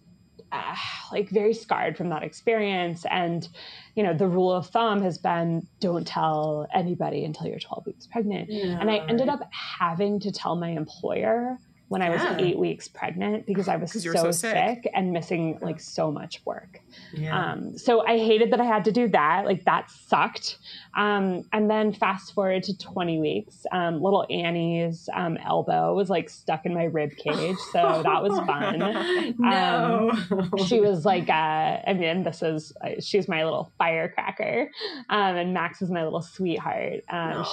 [0.53, 0.75] uh,
[1.13, 3.49] like very scarred from that experience and
[3.95, 8.07] you know the rule of thumb has been don't tell anybody until you're 12 weeks
[8.07, 12.59] pregnant yeah, and i ended up having to tell my employer when I was eight
[12.59, 14.83] weeks pregnant because I was so, so sick.
[14.83, 14.91] sick.
[14.93, 16.81] and missing like so much work.
[17.13, 17.53] Yeah.
[17.53, 19.45] Um, so I hated that I had to do that.
[19.45, 20.59] Like that sucked.
[20.97, 26.31] Um, and then fast forward to 20 weeks, um, little Annie's um, elbow was like
[26.31, 27.57] stuck in my rib cage.
[27.73, 28.79] So that was fun.
[29.39, 30.11] no.
[30.11, 34.71] Um, she was like, uh, I mean, this is, uh, she's my little firecracker.
[35.11, 37.05] Um, and Max is my little sweetheart.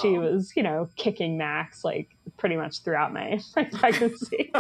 [0.01, 4.51] She was, you know, kicking Max like pretty much throughout my, my pregnancy.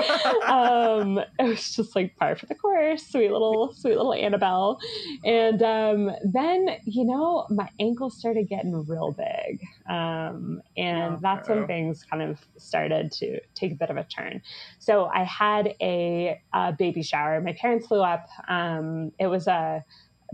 [0.45, 4.79] um, it was just like par for the course, sweet little, sweet little Annabelle.
[5.23, 9.65] And um, then, you know, my ankle started getting real big.
[9.89, 14.41] Um, and that's when things kind of started to take a bit of a turn.
[14.79, 17.39] So I had a, a baby shower.
[17.41, 18.27] My parents flew up.
[18.47, 19.83] Um, it was a,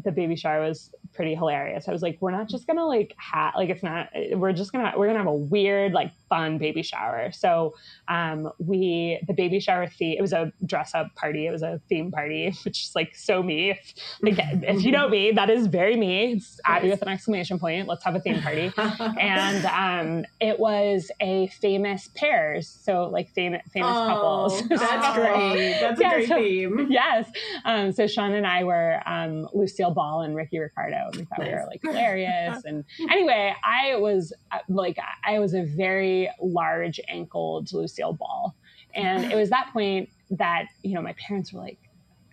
[0.04, 1.90] the baby shower was pretty hilarious.
[1.90, 4.94] I was like, we're not just gonna like have like it's not we're just gonna
[4.96, 7.30] we're gonna have a weird like fun baby shower.
[7.34, 7.76] So
[8.08, 11.46] um, we the baby shower theme it was a dress up party.
[11.46, 13.72] It was a theme party, which is like so me.
[13.72, 16.32] If, like if you know me, that is very me.
[16.32, 17.90] It's Abby with an exclamation point.
[17.90, 18.72] Let's have a theme party.
[19.20, 24.68] and um, it was a famous pairs, so like famous famous oh, couples.
[24.70, 25.80] That's great.
[25.82, 26.88] That's yeah, a great so, theme.
[26.90, 27.30] Yes.
[27.66, 31.09] Um, so Sean and I were um, Lucille Ball and Ricky Ricardo.
[31.16, 31.48] We thought nice.
[31.48, 32.64] we were like hilarious.
[32.66, 38.56] and anyway, I was uh, like I was a very large ankled Lucille Ball.
[38.96, 41.80] And it was that point that, you know, my parents were like,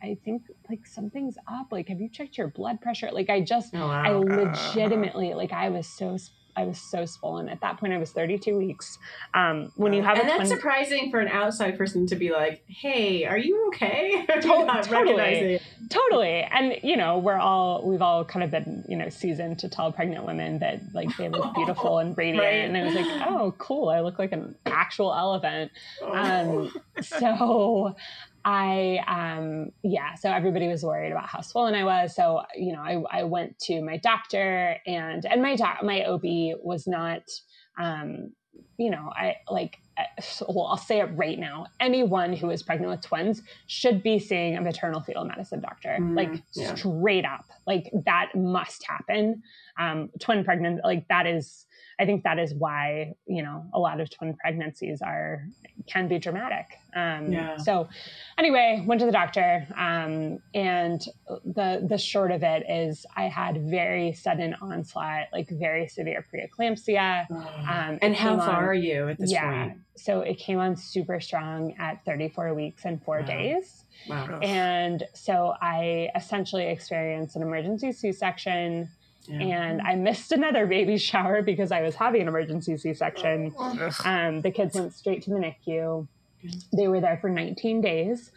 [0.02, 1.68] I think like something's up.
[1.70, 3.10] Like, have you checked your blood pressure?
[3.12, 4.02] Like, I just, oh, wow.
[4.02, 6.16] I legitimately, like, I was so
[6.56, 7.48] I was so swollen.
[7.48, 8.98] At that point, I was 32 weeks.
[9.34, 12.64] Um, when you have and that's 20- surprising for an outside person to be like,
[12.66, 14.40] "Hey, are you okay?" To-
[14.82, 16.42] totally, totally.
[16.42, 19.92] And you know, we're all we've all kind of been you know seasoned to tell
[19.92, 22.38] pregnant women that like they look beautiful and radiant.
[22.38, 22.64] Right.
[22.64, 23.88] And I was like, "Oh, cool!
[23.88, 25.72] I look like an actual elephant."
[26.16, 27.94] Um, so
[28.48, 32.14] I, um, yeah, so everybody was worried about how swollen I was.
[32.14, 36.22] So, you know, I, I went to my doctor and, and my doc, my OB
[36.62, 37.22] was not,
[37.76, 38.30] um,
[38.78, 40.04] you know, I like, uh,
[40.48, 41.66] well, I'll say it right now.
[41.80, 46.16] Anyone who is pregnant with twins should be seeing a maternal fetal medicine doctor, mm,
[46.16, 46.72] like yeah.
[46.76, 47.46] straight up.
[47.66, 49.42] Like that must happen.
[49.76, 51.65] Um, twin pregnant, like that is
[51.98, 55.46] I think that is why you know a lot of twin pregnancies are
[55.86, 56.66] can be dramatic.
[56.94, 57.56] Um, yeah.
[57.56, 57.88] So
[58.38, 61.00] anyway, went to the doctor, um, and
[61.44, 67.30] the the short of it is I had very sudden onslaught, like very severe preeclampsia.
[67.30, 69.78] Um, and how far on, are you at this yeah, point?
[69.96, 73.26] So it came on super strong at 34 weeks and four wow.
[73.26, 73.84] days.
[74.08, 74.38] Wow.
[74.42, 78.88] And so I essentially experienced an emergency C section
[79.28, 79.38] yeah.
[79.40, 83.54] And I missed another baby shower because I was having an emergency C section.
[84.04, 86.06] Um, the kids went straight to the NICU.
[86.76, 88.30] They were there for 19 days.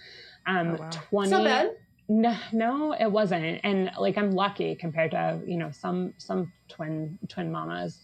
[0.46, 0.90] Um, oh, wow.
[1.12, 1.30] 20.
[1.30, 1.76] So bad.
[2.12, 3.60] No, no, it wasn't.
[3.64, 8.00] And like I'm lucky compared to you know some some twin twin mamas.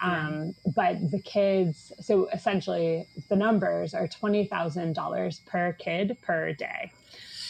[0.00, 6.54] Um, but the kids, so essentially the numbers are twenty thousand dollars per kid per
[6.54, 6.90] day.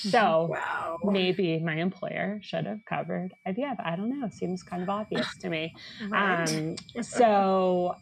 [0.10, 0.98] So wow.
[1.04, 3.76] maybe my employer should have covered IVF.
[3.84, 4.28] I don't know.
[4.30, 5.74] Seems kind of obvious to me.
[6.08, 6.48] Right.
[6.48, 7.94] Um, so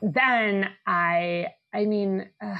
[0.00, 2.56] then I, I mean, uh,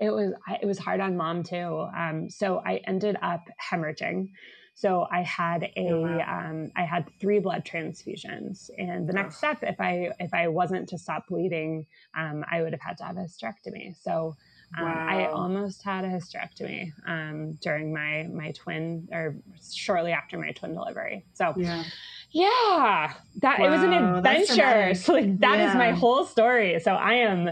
[0.00, 1.86] it was it was hard on mom too.
[1.96, 4.30] Um, so I ended up hemorrhaging.
[4.74, 6.48] So I had a oh, wow.
[6.50, 10.88] um, I had three blood transfusions, and the next step, if I if I wasn't
[10.88, 11.86] to stop bleeding,
[12.16, 13.94] um, I would have had to have a hysterectomy.
[14.00, 14.34] So
[14.78, 15.06] um, wow.
[15.08, 19.36] I almost had a hysterectomy um, during my my twin or
[19.72, 21.24] shortly after my twin delivery.
[21.34, 21.84] So yeah,
[22.30, 24.94] yeah that wow, it was an adventure.
[24.94, 25.68] So like that yeah.
[25.70, 26.80] is my whole story.
[26.80, 27.50] So I am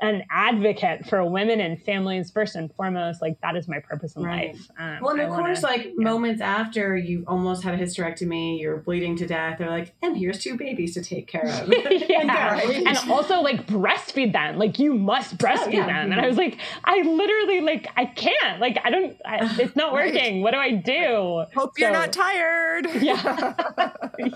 [0.00, 3.22] an advocate for women and families first and foremost.
[3.22, 4.54] Like that is my purpose in right.
[4.54, 4.68] life.
[4.78, 5.92] Um, well, and of wanna, course, like yeah.
[5.96, 9.58] moments after you almost had a hysterectomy, you're bleeding to death.
[9.58, 11.68] They're like, and here's two babies to take care of.
[12.08, 14.58] yeah, and also like breastfeed them.
[14.58, 15.86] Like you must breastfeed oh, yeah.
[15.86, 16.12] them.
[16.12, 18.60] And I was like, I literally like I can't.
[18.60, 19.16] Like I don't.
[19.24, 20.12] I, it's not right.
[20.12, 20.42] working.
[20.42, 21.44] What do I do?
[21.54, 22.86] Hope so, you're not tired.
[22.98, 23.54] Yeah,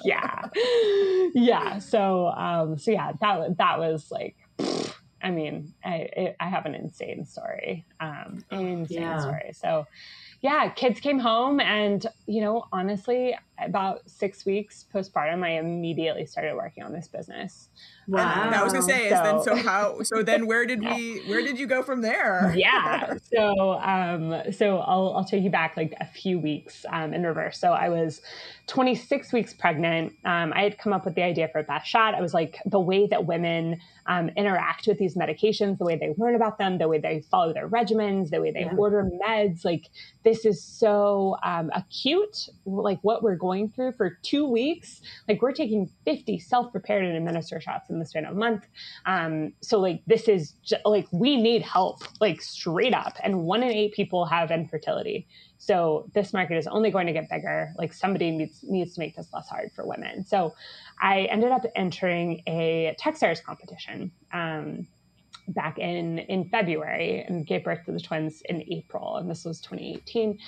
[0.04, 0.48] yeah,
[1.34, 1.78] yeah.
[1.78, 4.36] So, um, so yeah, that that was like.
[5.22, 9.20] I mean, I, I have an insane story, um, an insane yeah.
[9.20, 9.50] story.
[9.54, 9.86] So,
[10.42, 16.56] yeah, kids came home, and you know, honestly, about six weeks postpartum, I immediately started
[16.56, 17.68] working on this business.
[18.08, 18.46] Wow.
[18.46, 21.22] And I was gonna say so, is then so how so then where did we
[21.28, 22.52] where did you go from there?
[22.56, 23.14] Yeah.
[23.32, 27.58] So um so I'll I'll take you back like a few weeks um in reverse.
[27.58, 28.20] So I was
[28.66, 30.12] 26 weeks pregnant.
[30.24, 32.14] Um I had come up with the idea for best shot.
[32.14, 36.14] I was like the way that women um, interact with these medications, the way they
[36.18, 38.74] learn about them, the way they follow their regimens, the way they yeah.
[38.76, 39.88] order meds, like
[40.32, 45.02] this is so um acute, like what we're going through for two weeks.
[45.28, 48.66] Like we're taking 50 self-prepared and administered shots in the span of a month.
[49.04, 53.16] Um, so like this is just, like we need help, like straight up.
[53.22, 55.26] And one in eight people have infertility.
[55.58, 57.74] So this market is only going to get bigger.
[57.76, 60.24] Like somebody needs needs to make this less hard for women.
[60.24, 60.54] So
[61.00, 64.10] I ended up entering a Techstars competition.
[64.32, 64.86] Um,
[65.48, 69.60] back in in February and gave birth to the twins in April, and this was
[69.60, 70.38] 2018.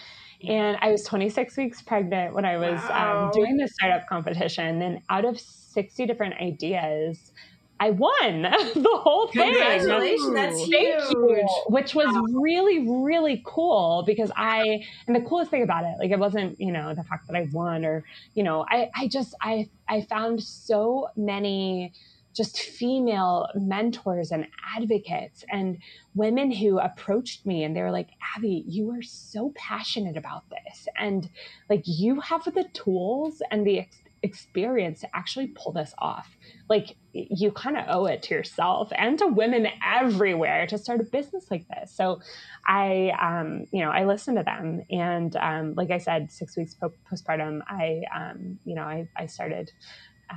[0.48, 3.24] And I was 26 weeks pregnant when I was um, wow.
[3.26, 4.82] um, doing the startup competition.
[4.82, 7.32] And out of 60 different ideas,
[7.80, 9.52] I won the whole thing.
[9.52, 11.10] Congratulations, that's Thank huge.
[11.10, 11.48] you.
[11.68, 16.18] Which was really, really cool because I, and the coolest thing about it, like it
[16.18, 18.04] wasn't, you know, the fact that I won or,
[18.34, 21.92] you know, I, I just, I, I found so many
[22.34, 25.78] just female mentors and advocates and
[26.14, 30.88] women who approached me and they were like, Abby, you are so passionate about this.
[30.98, 31.28] And
[31.70, 36.36] like you have the tools and the ex- experience to actually pull this off.
[36.68, 41.04] Like you kind of owe it to yourself and to women everywhere to start a
[41.04, 41.92] business like this.
[41.92, 42.20] So
[42.66, 46.74] I, um, you know, I listened to them and, um, like I said, six weeks
[46.74, 49.70] po- postpartum, I, um, you know, I, I started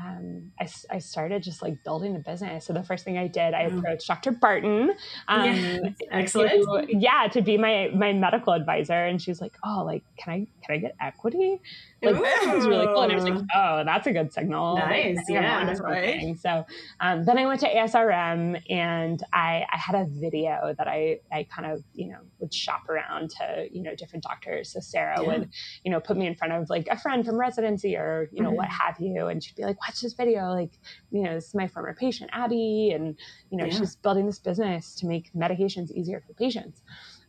[0.06, 2.66] um, I, I, started just like building a business.
[2.66, 4.32] So the first thing I did, I approached Dr.
[4.32, 4.92] Barton.
[5.28, 5.80] Um, yes,
[6.12, 6.52] excellent.
[6.52, 10.48] To, yeah, to be my my medical advisor, and she's like, "Oh, like, can I
[10.66, 11.62] can I get equity?"
[12.02, 12.22] Like Ooh.
[12.22, 13.02] that was really cool.
[13.02, 16.38] And I was like, "Oh, that's a good signal." Nice, like, yeah, right.
[16.40, 16.66] So
[17.00, 21.44] um, then I went to ASRM, and I I had a video that I I
[21.44, 24.74] kind of you know would shop around to you know different doctors.
[24.74, 25.28] So Sarah yeah.
[25.28, 25.50] would
[25.84, 28.50] you know put me in front of like a friend from residency or you know
[28.50, 28.58] mm-hmm.
[28.58, 30.72] what have you, and she'd be like, "Watch this video." Like
[31.12, 33.16] you know, this is my former patient Abby, and
[33.50, 33.78] you know yeah.
[33.78, 36.82] she's building this business to make medications easier for patients.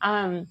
[0.02, 0.46] Um,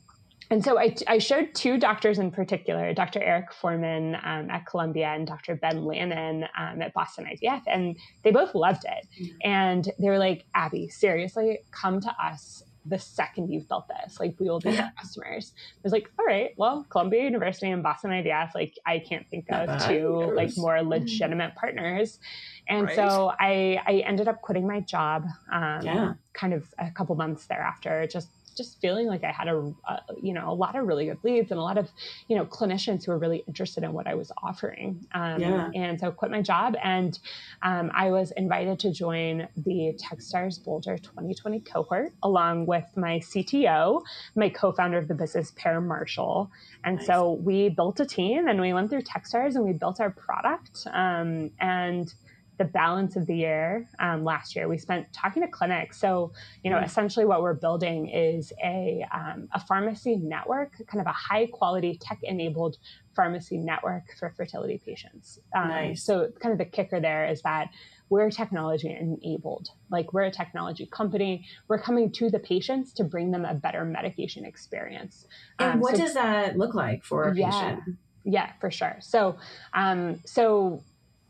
[0.50, 3.22] and so I, I, showed two doctors in particular, Dr.
[3.22, 5.56] Eric Forman um, at Columbia and Dr.
[5.56, 9.08] Ben Lannon um, at Boston IVF, and they both loved it.
[9.22, 9.38] Mm-hmm.
[9.44, 14.20] And they were like, Abby, seriously, come to us the second you felt this.
[14.20, 15.54] Like, we will be your customers.
[15.56, 19.46] I was like, all right, well, Columbia University and Boston IVF, like, I can't think
[19.52, 20.90] of two like more mm-hmm.
[20.90, 22.20] legitimate partners.
[22.68, 22.96] And right.
[22.96, 26.14] so I, I ended up quitting my job um, yeah.
[26.34, 30.34] kind of a couple months thereafter, just just feeling like I had a, a, you
[30.34, 31.90] know a lot of really good leads and a lot of
[32.28, 35.06] you know clinicians who were really interested in what I was offering.
[35.14, 35.70] Um, yeah.
[35.76, 37.18] And so I quit my job and
[37.62, 44.02] um, I was invited to join the TechStars Boulder 2020 cohort along with my CTO,
[44.36, 46.50] my co-founder of the business, Per Marshall.
[46.84, 47.06] And nice.
[47.06, 50.88] so we built a team and we went through TechStars and we built our product
[50.92, 52.14] um, and
[52.58, 56.00] the balance of the year um, last year we spent talking to clinics.
[56.00, 56.32] So
[56.64, 56.86] you know mm-hmm.
[56.86, 62.00] essentially what we're building is a, um, a pharmacy network kind of a high quality
[62.02, 62.78] tech enabled
[63.16, 65.40] pharmacy network for fertility patients.
[65.56, 66.04] Um, nice.
[66.04, 67.70] so kind of the kicker there is that
[68.10, 69.70] we're technology enabled.
[69.90, 71.46] Like we're a technology company.
[71.68, 75.28] We're coming to the patients to bring them a better medication experience.
[75.60, 78.98] And um, what so, does that look like for a yeah, patient yeah for sure.
[79.00, 79.38] So
[79.74, 80.84] um so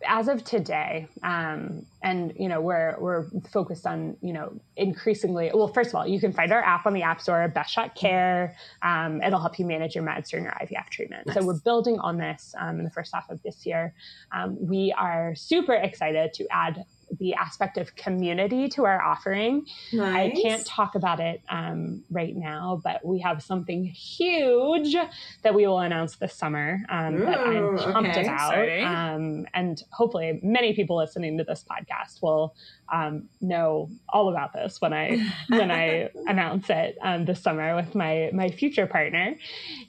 [0.06, 5.50] as of today, um, and you know we're we're focused on you know increasingly.
[5.54, 7.96] Well, first of all, you can find our app on the App Store, Best Shot
[7.96, 8.56] Care.
[8.82, 11.28] Um, it'll help you manage your meds during your IVF treatment.
[11.28, 11.36] Nice.
[11.36, 13.94] So we're building on this um, in the first half of this year.
[14.32, 16.86] Um, we are super excited to add
[17.20, 19.66] the aspect of community to our offering.
[19.94, 20.38] Nice.
[20.38, 24.96] I can't talk about it um, right now, but we have something huge
[25.44, 28.28] that we will announce this summer um, Ooh, that I'm pumped okay.
[28.28, 29.14] about.
[29.16, 32.56] Um, and hopefully, many people listening to this podcast will
[32.92, 35.18] um, know all about this when I
[35.50, 39.36] when I announce it um, this summer with my my future partner.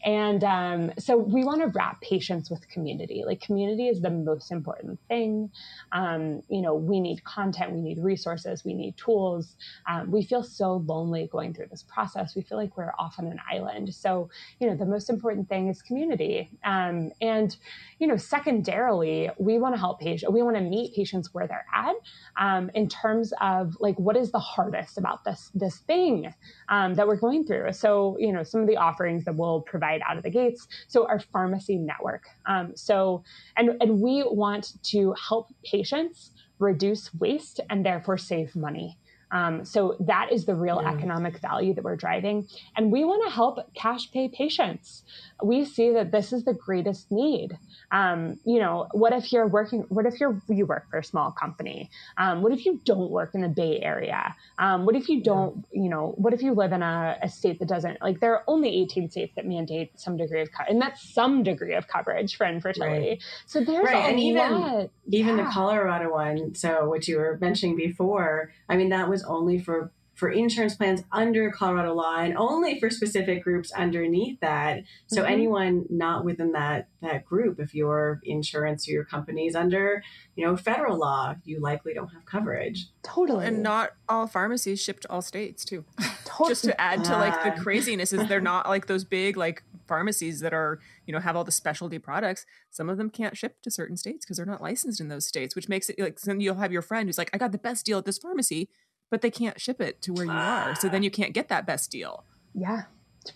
[0.05, 3.23] And um, so we want to wrap patients with community.
[3.27, 5.51] Like community is the most important thing.
[5.93, 9.57] Um, you know, we need content, we need resources, we need tools.
[9.89, 12.35] Um, we feel so lonely going through this process.
[12.35, 13.95] We feel like we're off on an island.
[13.95, 14.31] So
[14.61, 16.51] you know, the most important thing is community.
[16.65, 17.57] Um, and
[17.99, 20.31] you know, secondarily, we want to help patients.
[20.31, 21.95] We want to meet patients where they're at.
[22.37, 26.33] Um, in terms of like what is the hardest about this this thing
[26.71, 27.71] um, that we're going through.
[27.73, 30.67] So you know some of the offerings that we'll provide out of the gates.
[30.89, 32.25] So our pharmacy network.
[32.47, 33.23] Um, so
[33.59, 38.97] and and we want to help patients reduce waste and therefore save money.
[39.31, 40.93] Um, so that is the real yeah.
[40.93, 42.47] economic value that we're driving.
[42.77, 45.03] And we want to help cash pay patients.
[45.43, 47.59] We see that this is the greatest need.
[47.91, 51.31] Um, you know, what if you're working, what if you're, you work for a small
[51.31, 51.91] company?
[52.17, 54.35] Um, what if you don't work in the Bay Area?
[54.59, 55.83] Um, what if you don't, yeah.
[55.83, 58.45] you know, what if you live in a, a, state that doesn't, like there are
[58.49, 62.37] only 18 states that mandate some degree of, co- and that's some degree of coverage
[62.37, 63.09] for infertility.
[63.09, 63.23] Right.
[63.47, 64.11] So there's right.
[64.11, 64.91] and even, lot.
[65.11, 65.45] even yeah.
[65.45, 69.93] the Colorado one, so what you were mentioning before, I mean, that was only for
[70.19, 74.81] for insurance plans under Colorado law and only for specific groups underneath that.
[75.07, 75.33] So mm-hmm.
[75.33, 80.03] anyone not within that that group, if your insurance or your company is under,
[80.35, 82.89] you know, federal law, you likely don't have coverage.
[83.05, 83.47] Totally.
[83.47, 85.85] And not all pharmacies ship to all states too.
[86.25, 86.51] Totally.
[86.51, 90.41] Just to add to like the craziness is they're not like those big like pharmacies
[90.41, 93.71] that are you know have all the specialty products some of them can't ship to
[93.71, 96.57] certain states because they're not licensed in those states which makes it like then you'll
[96.57, 98.69] have your friend who's like i got the best deal at this pharmacy
[99.11, 101.67] but they can't ship it to where you are so then you can't get that
[101.67, 102.83] best deal yeah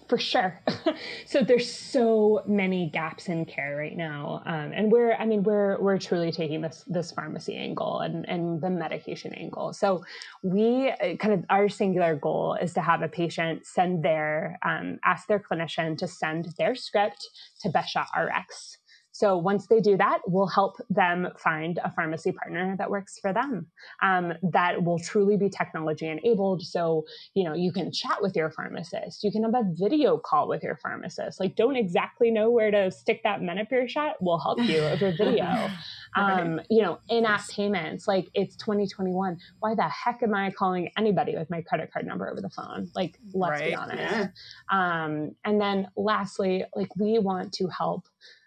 [0.08, 0.60] for sure.
[1.26, 5.80] so there's so many gaps in care right now, um, and we're I mean we're
[5.80, 9.72] we're truly taking this this pharmacy angle and and the medication angle.
[9.72, 10.04] So
[10.42, 14.98] we uh, kind of our singular goal is to have a patient send their um,
[15.04, 17.28] ask their clinician to send their script
[17.60, 18.78] to Best Shot RX.
[19.12, 23.32] So once they do that, we'll help them find a pharmacy partner that works for
[23.32, 23.66] them
[24.02, 26.62] um, that will truly be technology enabled.
[26.62, 27.04] So,
[27.34, 30.62] you know, you can chat with your pharmacist, you can have a video call with
[30.62, 31.38] your pharmacist.
[31.38, 35.68] Like, don't exactly know where to stick that Menopur shot, we'll help you over video.
[36.16, 39.38] um, you know, in app payments, like it's 2021.
[39.60, 42.90] Why the heck am I calling anybody with my credit card number over the phone?
[42.94, 43.70] Like, let's right.
[43.70, 43.98] be honest.
[44.00, 44.28] Yeah.
[44.70, 48.06] Um, and then lastly, like, we want to help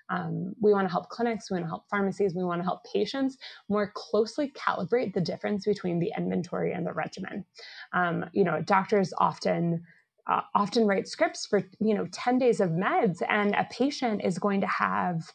[0.10, 2.84] um, we want to help clinics, we want to help pharmacies, we want to help
[2.91, 3.38] patients
[3.70, 7.45] more closely calibrate the difference between the inventory and the regimen.
[7.93, 9.84] Um, you know, doctors often
[10.28, 14.39] uh, often write scripts for you know 10 days of meds and a patient is
[14.39, 15.32] going to have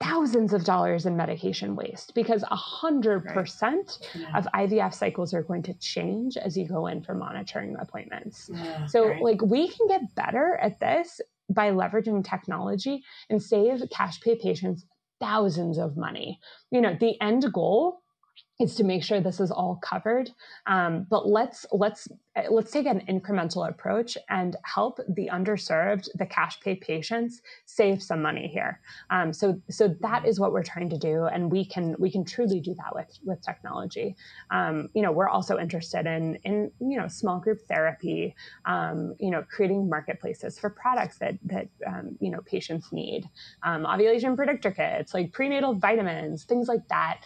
[0.00, 3.98] thousands of dollars in medication waste because 100% right.
[4.14, 4.38] yeah.
[4.38, 8.48] of IVF cycles are going to change as you go in for monitoring appointments.
[8.52, 9.22] Yeah, so, right.
[9.22, 14.84] like, we can get better at this by leveraging technology and save cash pay patients
[15.20, 16.38] thousands of money.
[16.70, 18.00] You know, the end goal
[18.60, 20.30] is to make sure this is all covered.
[20.66, 22.08] Um, but let's let's
[22.50, 28.22] let's take an incremental approach and help the underserved, the cash pay patients, save some
[28.22, 28.80] money here.
[29.10, 32.24] Um, so so that is what we're trying to do, and we can we can
[32.24, 34.16] truly do that with with technology.
[34.50, 38.34] Um, you know, we're also interested in in you know small group therapy.
[38.64, 43.28] Um, you know, creating marketplaces for products that that um, you know patients need.
[43.62, 47.20] Um, ovulation predictor kits, like prenatal vitamins, things like that.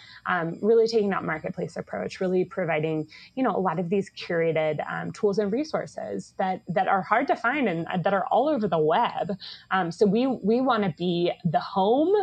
[0.61, 5.13] really taking that marketplace approach, really providing, you know, a lot of these curated um,
[5.13, 8.79] tools and resources that that are hard to find and that are all over the
[8.79, 9.37] web.
[9.71, 12.15] Um, so we we want to be the home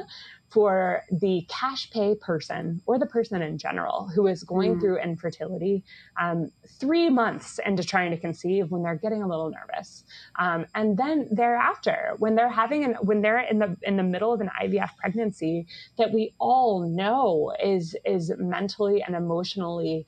[0.49, 4.79] for the cash pay person or the person in general who is going mm.
[4.79, 5.83] through infertility
[6.19, 10.03] um, three months into trying to conceive when they're getting a little nervous
[10.39, 14.33] um, and then thereafter when they're having an when they're in the in the middle
[14.33, 15.67] of an ivf pregnancy
[15.97, 20.05] that we all know is is mentally and emotionally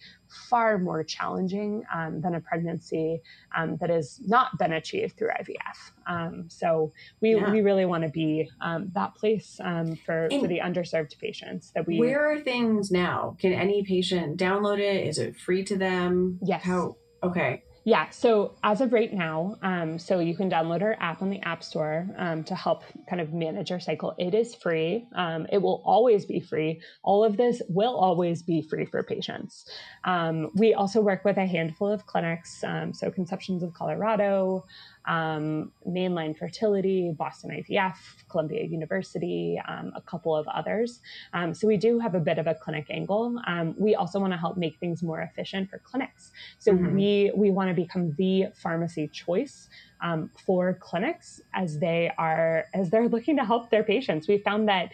[0.50, 3.22] far more challenging um, than a pregnancy
[3.56, 5.92] um, that has not been achieved through IVF.
[6.08, 7.52] Um, so we, yeah.
[7.52, 11.88] we really want to be um, that place um, for, for the underserved patients that
[11.88, 12.00] we.
[12.00, 13.36] Where are things now?
[13.40, 15.08] Can any patient download it?
[15.08, 16.40] Is it free to them?
[16.42, 16.64] Yes.
[16.64, 16.98] How?
[17.24, 17.64] Okay.
[17.84, 21.42] Yeah, so as of right now, um, so you can download our app on the
[21.42, 24.14] App Store um, to help kind of manage your cycle.
[24.20, 25.08] It is free.
[25.16, 26.80] Um, it will always be free.
[27.02, 29.68] All of this will always be free for patients.
[30.04, 34.64] Um, we also work with a handful of clinics, um, so Conceptions of Colorado,
[35.06, 37.96] um, Main Line Fertility, Boston IVF,
[38.30, 41.02] Columbia University, um, a couple of others.
[41.34, 43.40] Um, so we do have a bit of a clinic angle.
[43.48, 46.32] Um, we also want to help make things more efficient for clinics.
[46.60, 46.96] So mm-hmm.
[46.96, 49.70] we we want to become the pharmacy choice
[50.02, 54.28] um, for clinics as they are as they're looking to help their patients.
[54.28, 54.92] We found that.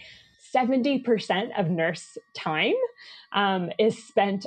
[0.55, 2.73] 70% of nurse time
[3.33, 4.45] um, is spent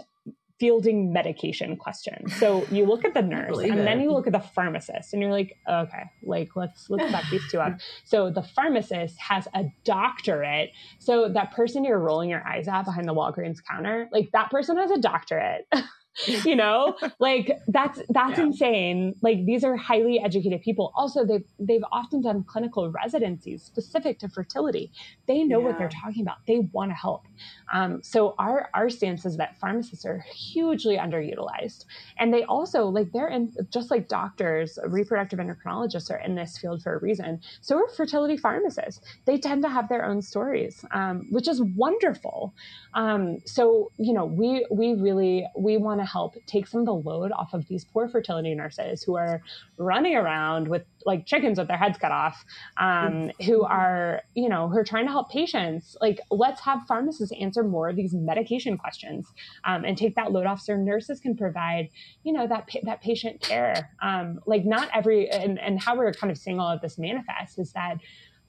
[0.60, 2.36] fielding medication questions.
[2.36, 3.84] So you look at the nurse and it.
[3.84, 7.42] then you look at the pharmacist and you're like, okay, like let's let's back these
[7.50, 7.80] two up.
[8.04, 10.70] So the pharmacist has a doctorate.
[10.98, 14.76] So that person you're rolling your eyes at behind the Walgreens counter, like that person
[14.76, 15.66] has a doctorate.
[16.44, 16.96] you know?
[17.18, 18.44] Like that's that's yeah.
[18.44, 19.14] insane.
[19.22, 20.92] Like these are highly educated people.
[20.94, 24.90] Also they've they've often done clinical residencies specific to fertility.
[25.26, 25.66] They know yeah.
[25.66, 26.38] what they're talking about.
[26.46, 27.26] They want to help.
[27.72, 31.84] Um, so our our stance is that pharmacists are hugely underutilized.
[32.18, 36.82] And they also like they're in just like doctors reproductive endocrinologists are in this field
[36.82, 39.00] for a reason so are fertility pharmacists.
[39.24, 42.54] They tend to have their own stories um, which is wonderful.
[42.94, 46.94] Um, so you know we we really we want to help take some of the
[46.94, 49.42] load off of these poor fertility nurses who are
[49.76, 52.44] running around with like chickens with their heads cut off,
[52.76, 55.96] um, who are, you know, who are trying to help patients.
[56.00, 59.26] Like, let's have pharmacists answer more of these medication questions
[59.64, 61.88] um, and take that load off so nurses can provide,
[62.22, 63.90] you know, that, that patient care.
[64.02, 67.58] Um, like, not every, and, and how we're kind of seeing all of this manifest
[67.58, 67.96] is that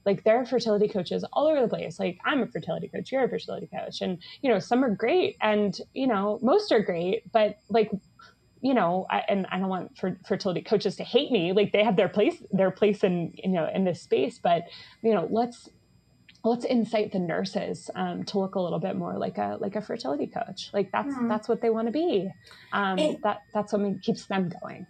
[0.04, 3.24] like there are fertility coaches all over the place like i'm a fertility coach you're
[3.24, 7.30] a fertility coach and you know some are great and you know most are great
[7.32, 7.90] but like
[8.62, 11.52] you know, I, and I don't want fertility coaches to hate me.
[11.52, 14.38] Like they have their place, their place in you know in this space.
[14.38, 14.68] But
[15.02, 15.68] you know, let's
[16.44, 19.82] let's incite the nurses um, to look a little bit more like a like a
[19.82, 20.70] fertility coach.
[20.72, 21.26] Like that's mm-hmm.
[21.26, 22.30] that's what they want to be.
[22.72, 24.86] Um, and that that's what keeps them going.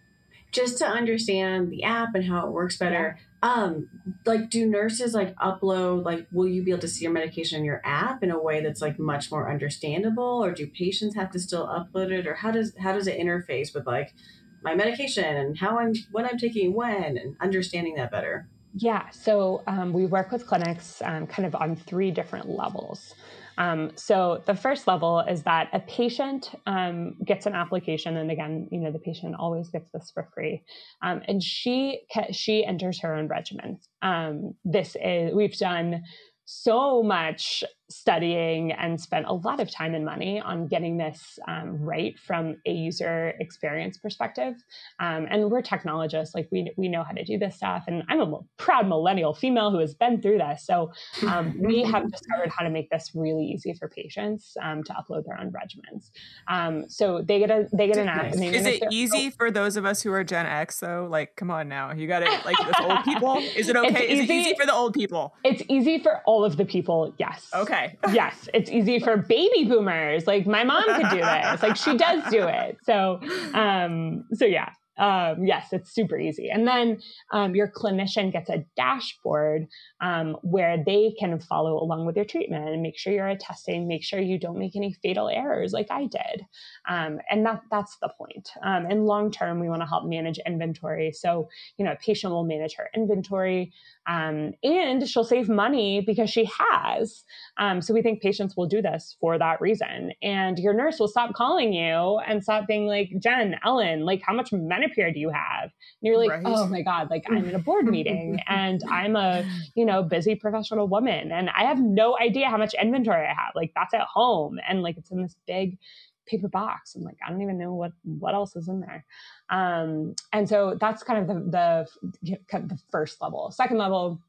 [0.53, 3.19] Just to understand the app and how it works better.
[3.19, 3.25] Yeah.
[3.43, 3.89] Um,
[4.25, 6.05] like, do nurses like upload?
[6.05, 8.63] Like, will you be able to see your medication in your app in a way
[8.63, 12.53] that's like much more understandable, or do patients have to still upload it, or how
[12.53, 14.15] does how does it interface with like
[14.63, 18.49] my medication and how I'm what I'm taking when and understanding that better?
[18.75, 23.15] Yeah, so um, we work with clinics um, kind of on three different levels.
[23.59, 28.69] Um, so the first level is that a patient um, gets an application, and again,
[28.71, 30.63] you know, the patient always gets this for free,
[31.03, 32.01] um, and she
[32.31, 33.79] she enters her own regimen.
[34.03, 36.03] Um, this is we've done
[36.45, 37.65] so much
[37.95, 42.57] studying and spent a lot of time and money on getting this um, right from
[42.67, 44.55] a user experience perspective.
[45.01, 47.85] Um, and we're technologists, like we, we know how to do this stuff.
[47.87, 50.65] And I'm a proud millennial female who has been through this.
[50.65, 50.93] So
[51.27, 55.25] um, we have discovered how to make this really easy for patients um, to upload
[55.27, 56.11] their own regimens.
[56.49, 58.35] Um, so they get a they get an app.
[58.35, 61.07] Is it easy for those of us who are Gen X though?
[61.11, 62.45] Like, come on now, you got it.
[62.45, 64.09] Like the old people, is it okay?
[64.09, 65.35] Is it easy for the old people?
[65.45, 67.15] It's easy for all of the people.
[67.19, 67.49] Yes.
[67.55, 67.82] Okay.
[68.13, 70.27] yes, it's easy for baby boomers.
[70.27, 71.63] Like my mom could do this.
[71.63, 72.79] Like she does do it.
[72.85, 73.21] So,
[73.55, 76.51] um, so yeah, um, yes, it's super easy.
[76.51, 77.01] And then
[77.33, 79.67] um, your clinician gets a dashboard
[80.01, 84.05] um, where they can follow along with your treatment and make sure you're attesting, make
[84.05, 86.47] sure you don't make any fatal errors like I did.
[86.89, 88.51] Um, and that that's the point.
[88.63, 91.13] Um, and long term, we want to help manage inventory.
[91.13, 93.73] So, you know, a patient will manage her inventory.
[94.07, 97.25] Um, and she'll save money because she has.
[97.59, 100.13] Um, so we think patients will do this for that reason.
[100.23, 104.35] And your nurse will stop calling you and stop being like, Jen, Ellen, like, how
[104.35, 105.65] much Menopur do you have?
[105.65, 105.71] And
[106.03, 106.43] you're like, right.
[106.45, 109.45] oh my God, like I'm in a board meeting and I'm a,
[109.75, 113.53] you know, busy professional woman and I have no idea how much inventory I have.
[113.55, 115.79] Like that's at home and like it's in this big
[116.27, 116.95] paper box.
[116.95, 119.05] I'm like, I don't even know what what else is in there.
[119.51, 121.87] Um, and so that's kind of the
[122.23, 123.51] the, kind of the first level.
[123.51, 124.21] Second level,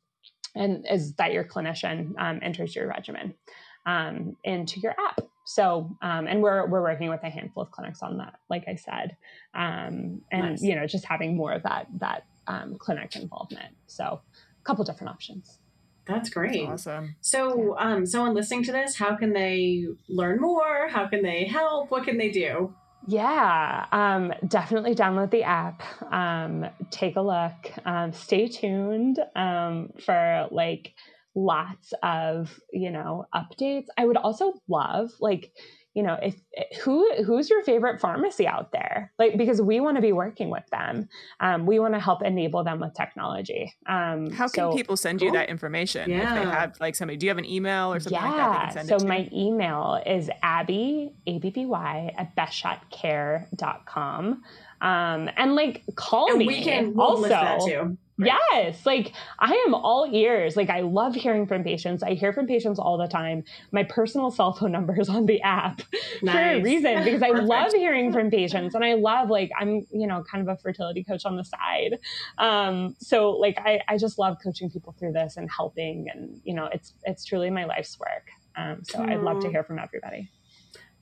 [0.55, 3.33] and is that your clinician um, enters your regimen
[3.85, 5.21] um, into your app.
[5.45, 8.75] So, um, and we're we're working with a handful of clinics on that, like I
[8.75, 9.17] said,
[9.53, 10.61] um, and nice.
[10.61, 13.75] you know, just having more of that that um, clinic involvement.
[13.87, 15.59] So, a couple different options.
[16.05, 16.67] That's great.
[16.67, 17.15] That's awesome.
[17.21, 20.89] So, um, someone listening to this, how can they learn more?
[20.89, 21.91] How can they help?
[21.91, 22.73] What can they do?
[23.07, 25.83] Yeah, um, definitely download the app.
[26.11, 27.71] Um, take a look.
[27.85, 30.93] Um, stay tuned um, for like
[31.35, 33.87] lots of you know updates.
[33.97, 35.51] I would also love like
[35.93, 36.35] you know if
[36.81, 39.11] who who's your favorite pharmacy out there?
[39.19, 41.07] Like because we want to be working with them.
[41.39, 43.73] Um, we want to help enable them with technology.
[43.87, 46.17] Um, how can so, people send you that information yeah.
[46.17, 48.47] if they have like somebody do you have an email or something yeah.
[48.47, 51.69] like that so my email is abby abby
[52.17, 54.43] at bestshotcare.com
[54.81, 58.31] um, and like call and me we can we'll also Right.
[58.51, 58.85] Yes.
[58.85, 60.55] Like I am all ears.
[60.55, 62.03] Like I love hearing from patients.
[62.03, 63.43] I hear from patients all the time.
[63.71, 65.81] My personal cell phone number is on the app
[66.21, 66.35] nice.
[66.35, 70.05] for a reason because I love hearing from patients and I love like I'm, you
[70.05, 71.97] know, kind of a fertility coach on the side.
[72.37, 76.53] Um, so like I, I just love coaching people through this and helping and you
[76.53, 78.29] know, it's it's truly my life's work.
[78.55, 80.29] Um, so I'd love to hear from everybody.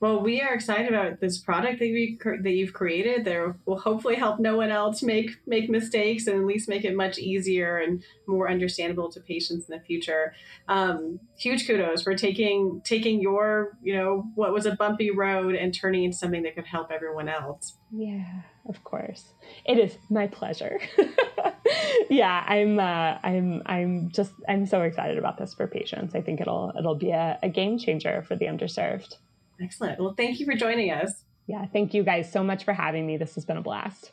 [0.02, 3.24] Well, we are excited about this product that we that you've created.
[3.24, 6.96] That will hopefully help no one else make make mistakes and at least make it
[6.96, 10.34] much easier and more understandable to patients in the future.
[10.66, 15.72] Um, huge kudos for taking taking your you know what was a bumpy road and
[15.72, 17.76] turning into something that could help everyone else.
[17.92, 19.34] Yeah, of course,
[19.64, 20.80] it is my pleasure.
[22.10, 26.16] yeah, I'm uh, I'm I'm just I'm so excited about this for patients.
[26.16, 29.18] I think it'll it'll be a, a game changer for the underserved.
[29.62, 30.00] Excellent.
[30.00, 31.24] Well, thank you for joining us.
[31.46, 33.16] Yeah, thank you guys so much for having me.
[33.16, 34.12] This has been a blast.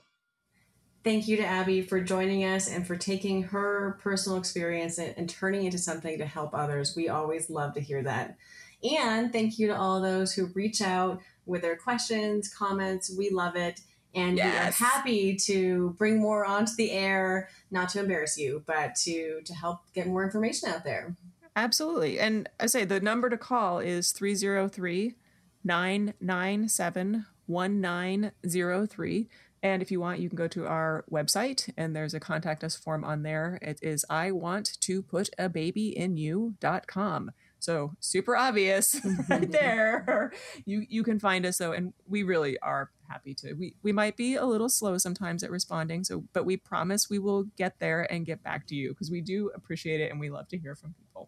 [1.03, 5.29] Thank you to Abby for joining us and for taking her personal experience and, and
[5.29, 6.95] turning into something to help others.
[6.95, 8.37] We always love to hear that.
[8.83, 13.13] And thank you to all those who reach out with their questions, comments.
[13.15, 13.79] We love it.
[14.13, 14.79] And yes.
[14.79, 19.41] we are happy to bring more onto the air, not to embarrass you, but to
[19.45, 21.15] to help get more information out there.
[21.55, 22.19] Absolutely.
[22.19, 25.15] And I say the number to call is 303
[25.63, 29.27] 997 1903.
[29.61, 32.77] And if you want, you can go to our website and there's a contact us
[32.77, 33.59] form on there.
[33.61, 37.31] It is I want to put a baby in you.com.
[37.59, 40.31] So super obvious right there.
[40.65, 43.53] You you can find us though, and we really are happy to.
[43.53, 47.19] We we might be a little slow sometimes at responding, so but we promise we
[47.19, 50.29] will get there and get back to you because we do appreciate it and we
[50.29, 51.27] love to hear from people.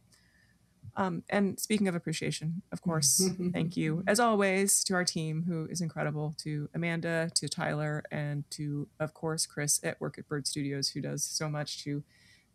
[0.96, 5.66] Um, and speaking of appreciation, of course, thank you as always to our team who
[5.66, 10.48] is incredible, to Amanda, to Tyler, and to of course Chris at Work at Bird
[10.48, 12.04] Studios who does so much to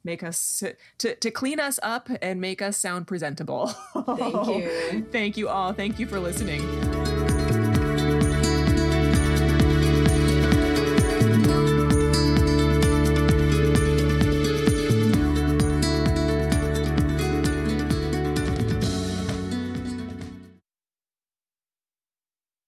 [0.05, 0.63] make us
[0.99, 3.67] to, to clean us up and make us sound presentable.
[4.17, 5.07] Thank you.
[5.13, 5.73] Thank you all.
[5.73, 7.36] Thank you for listening.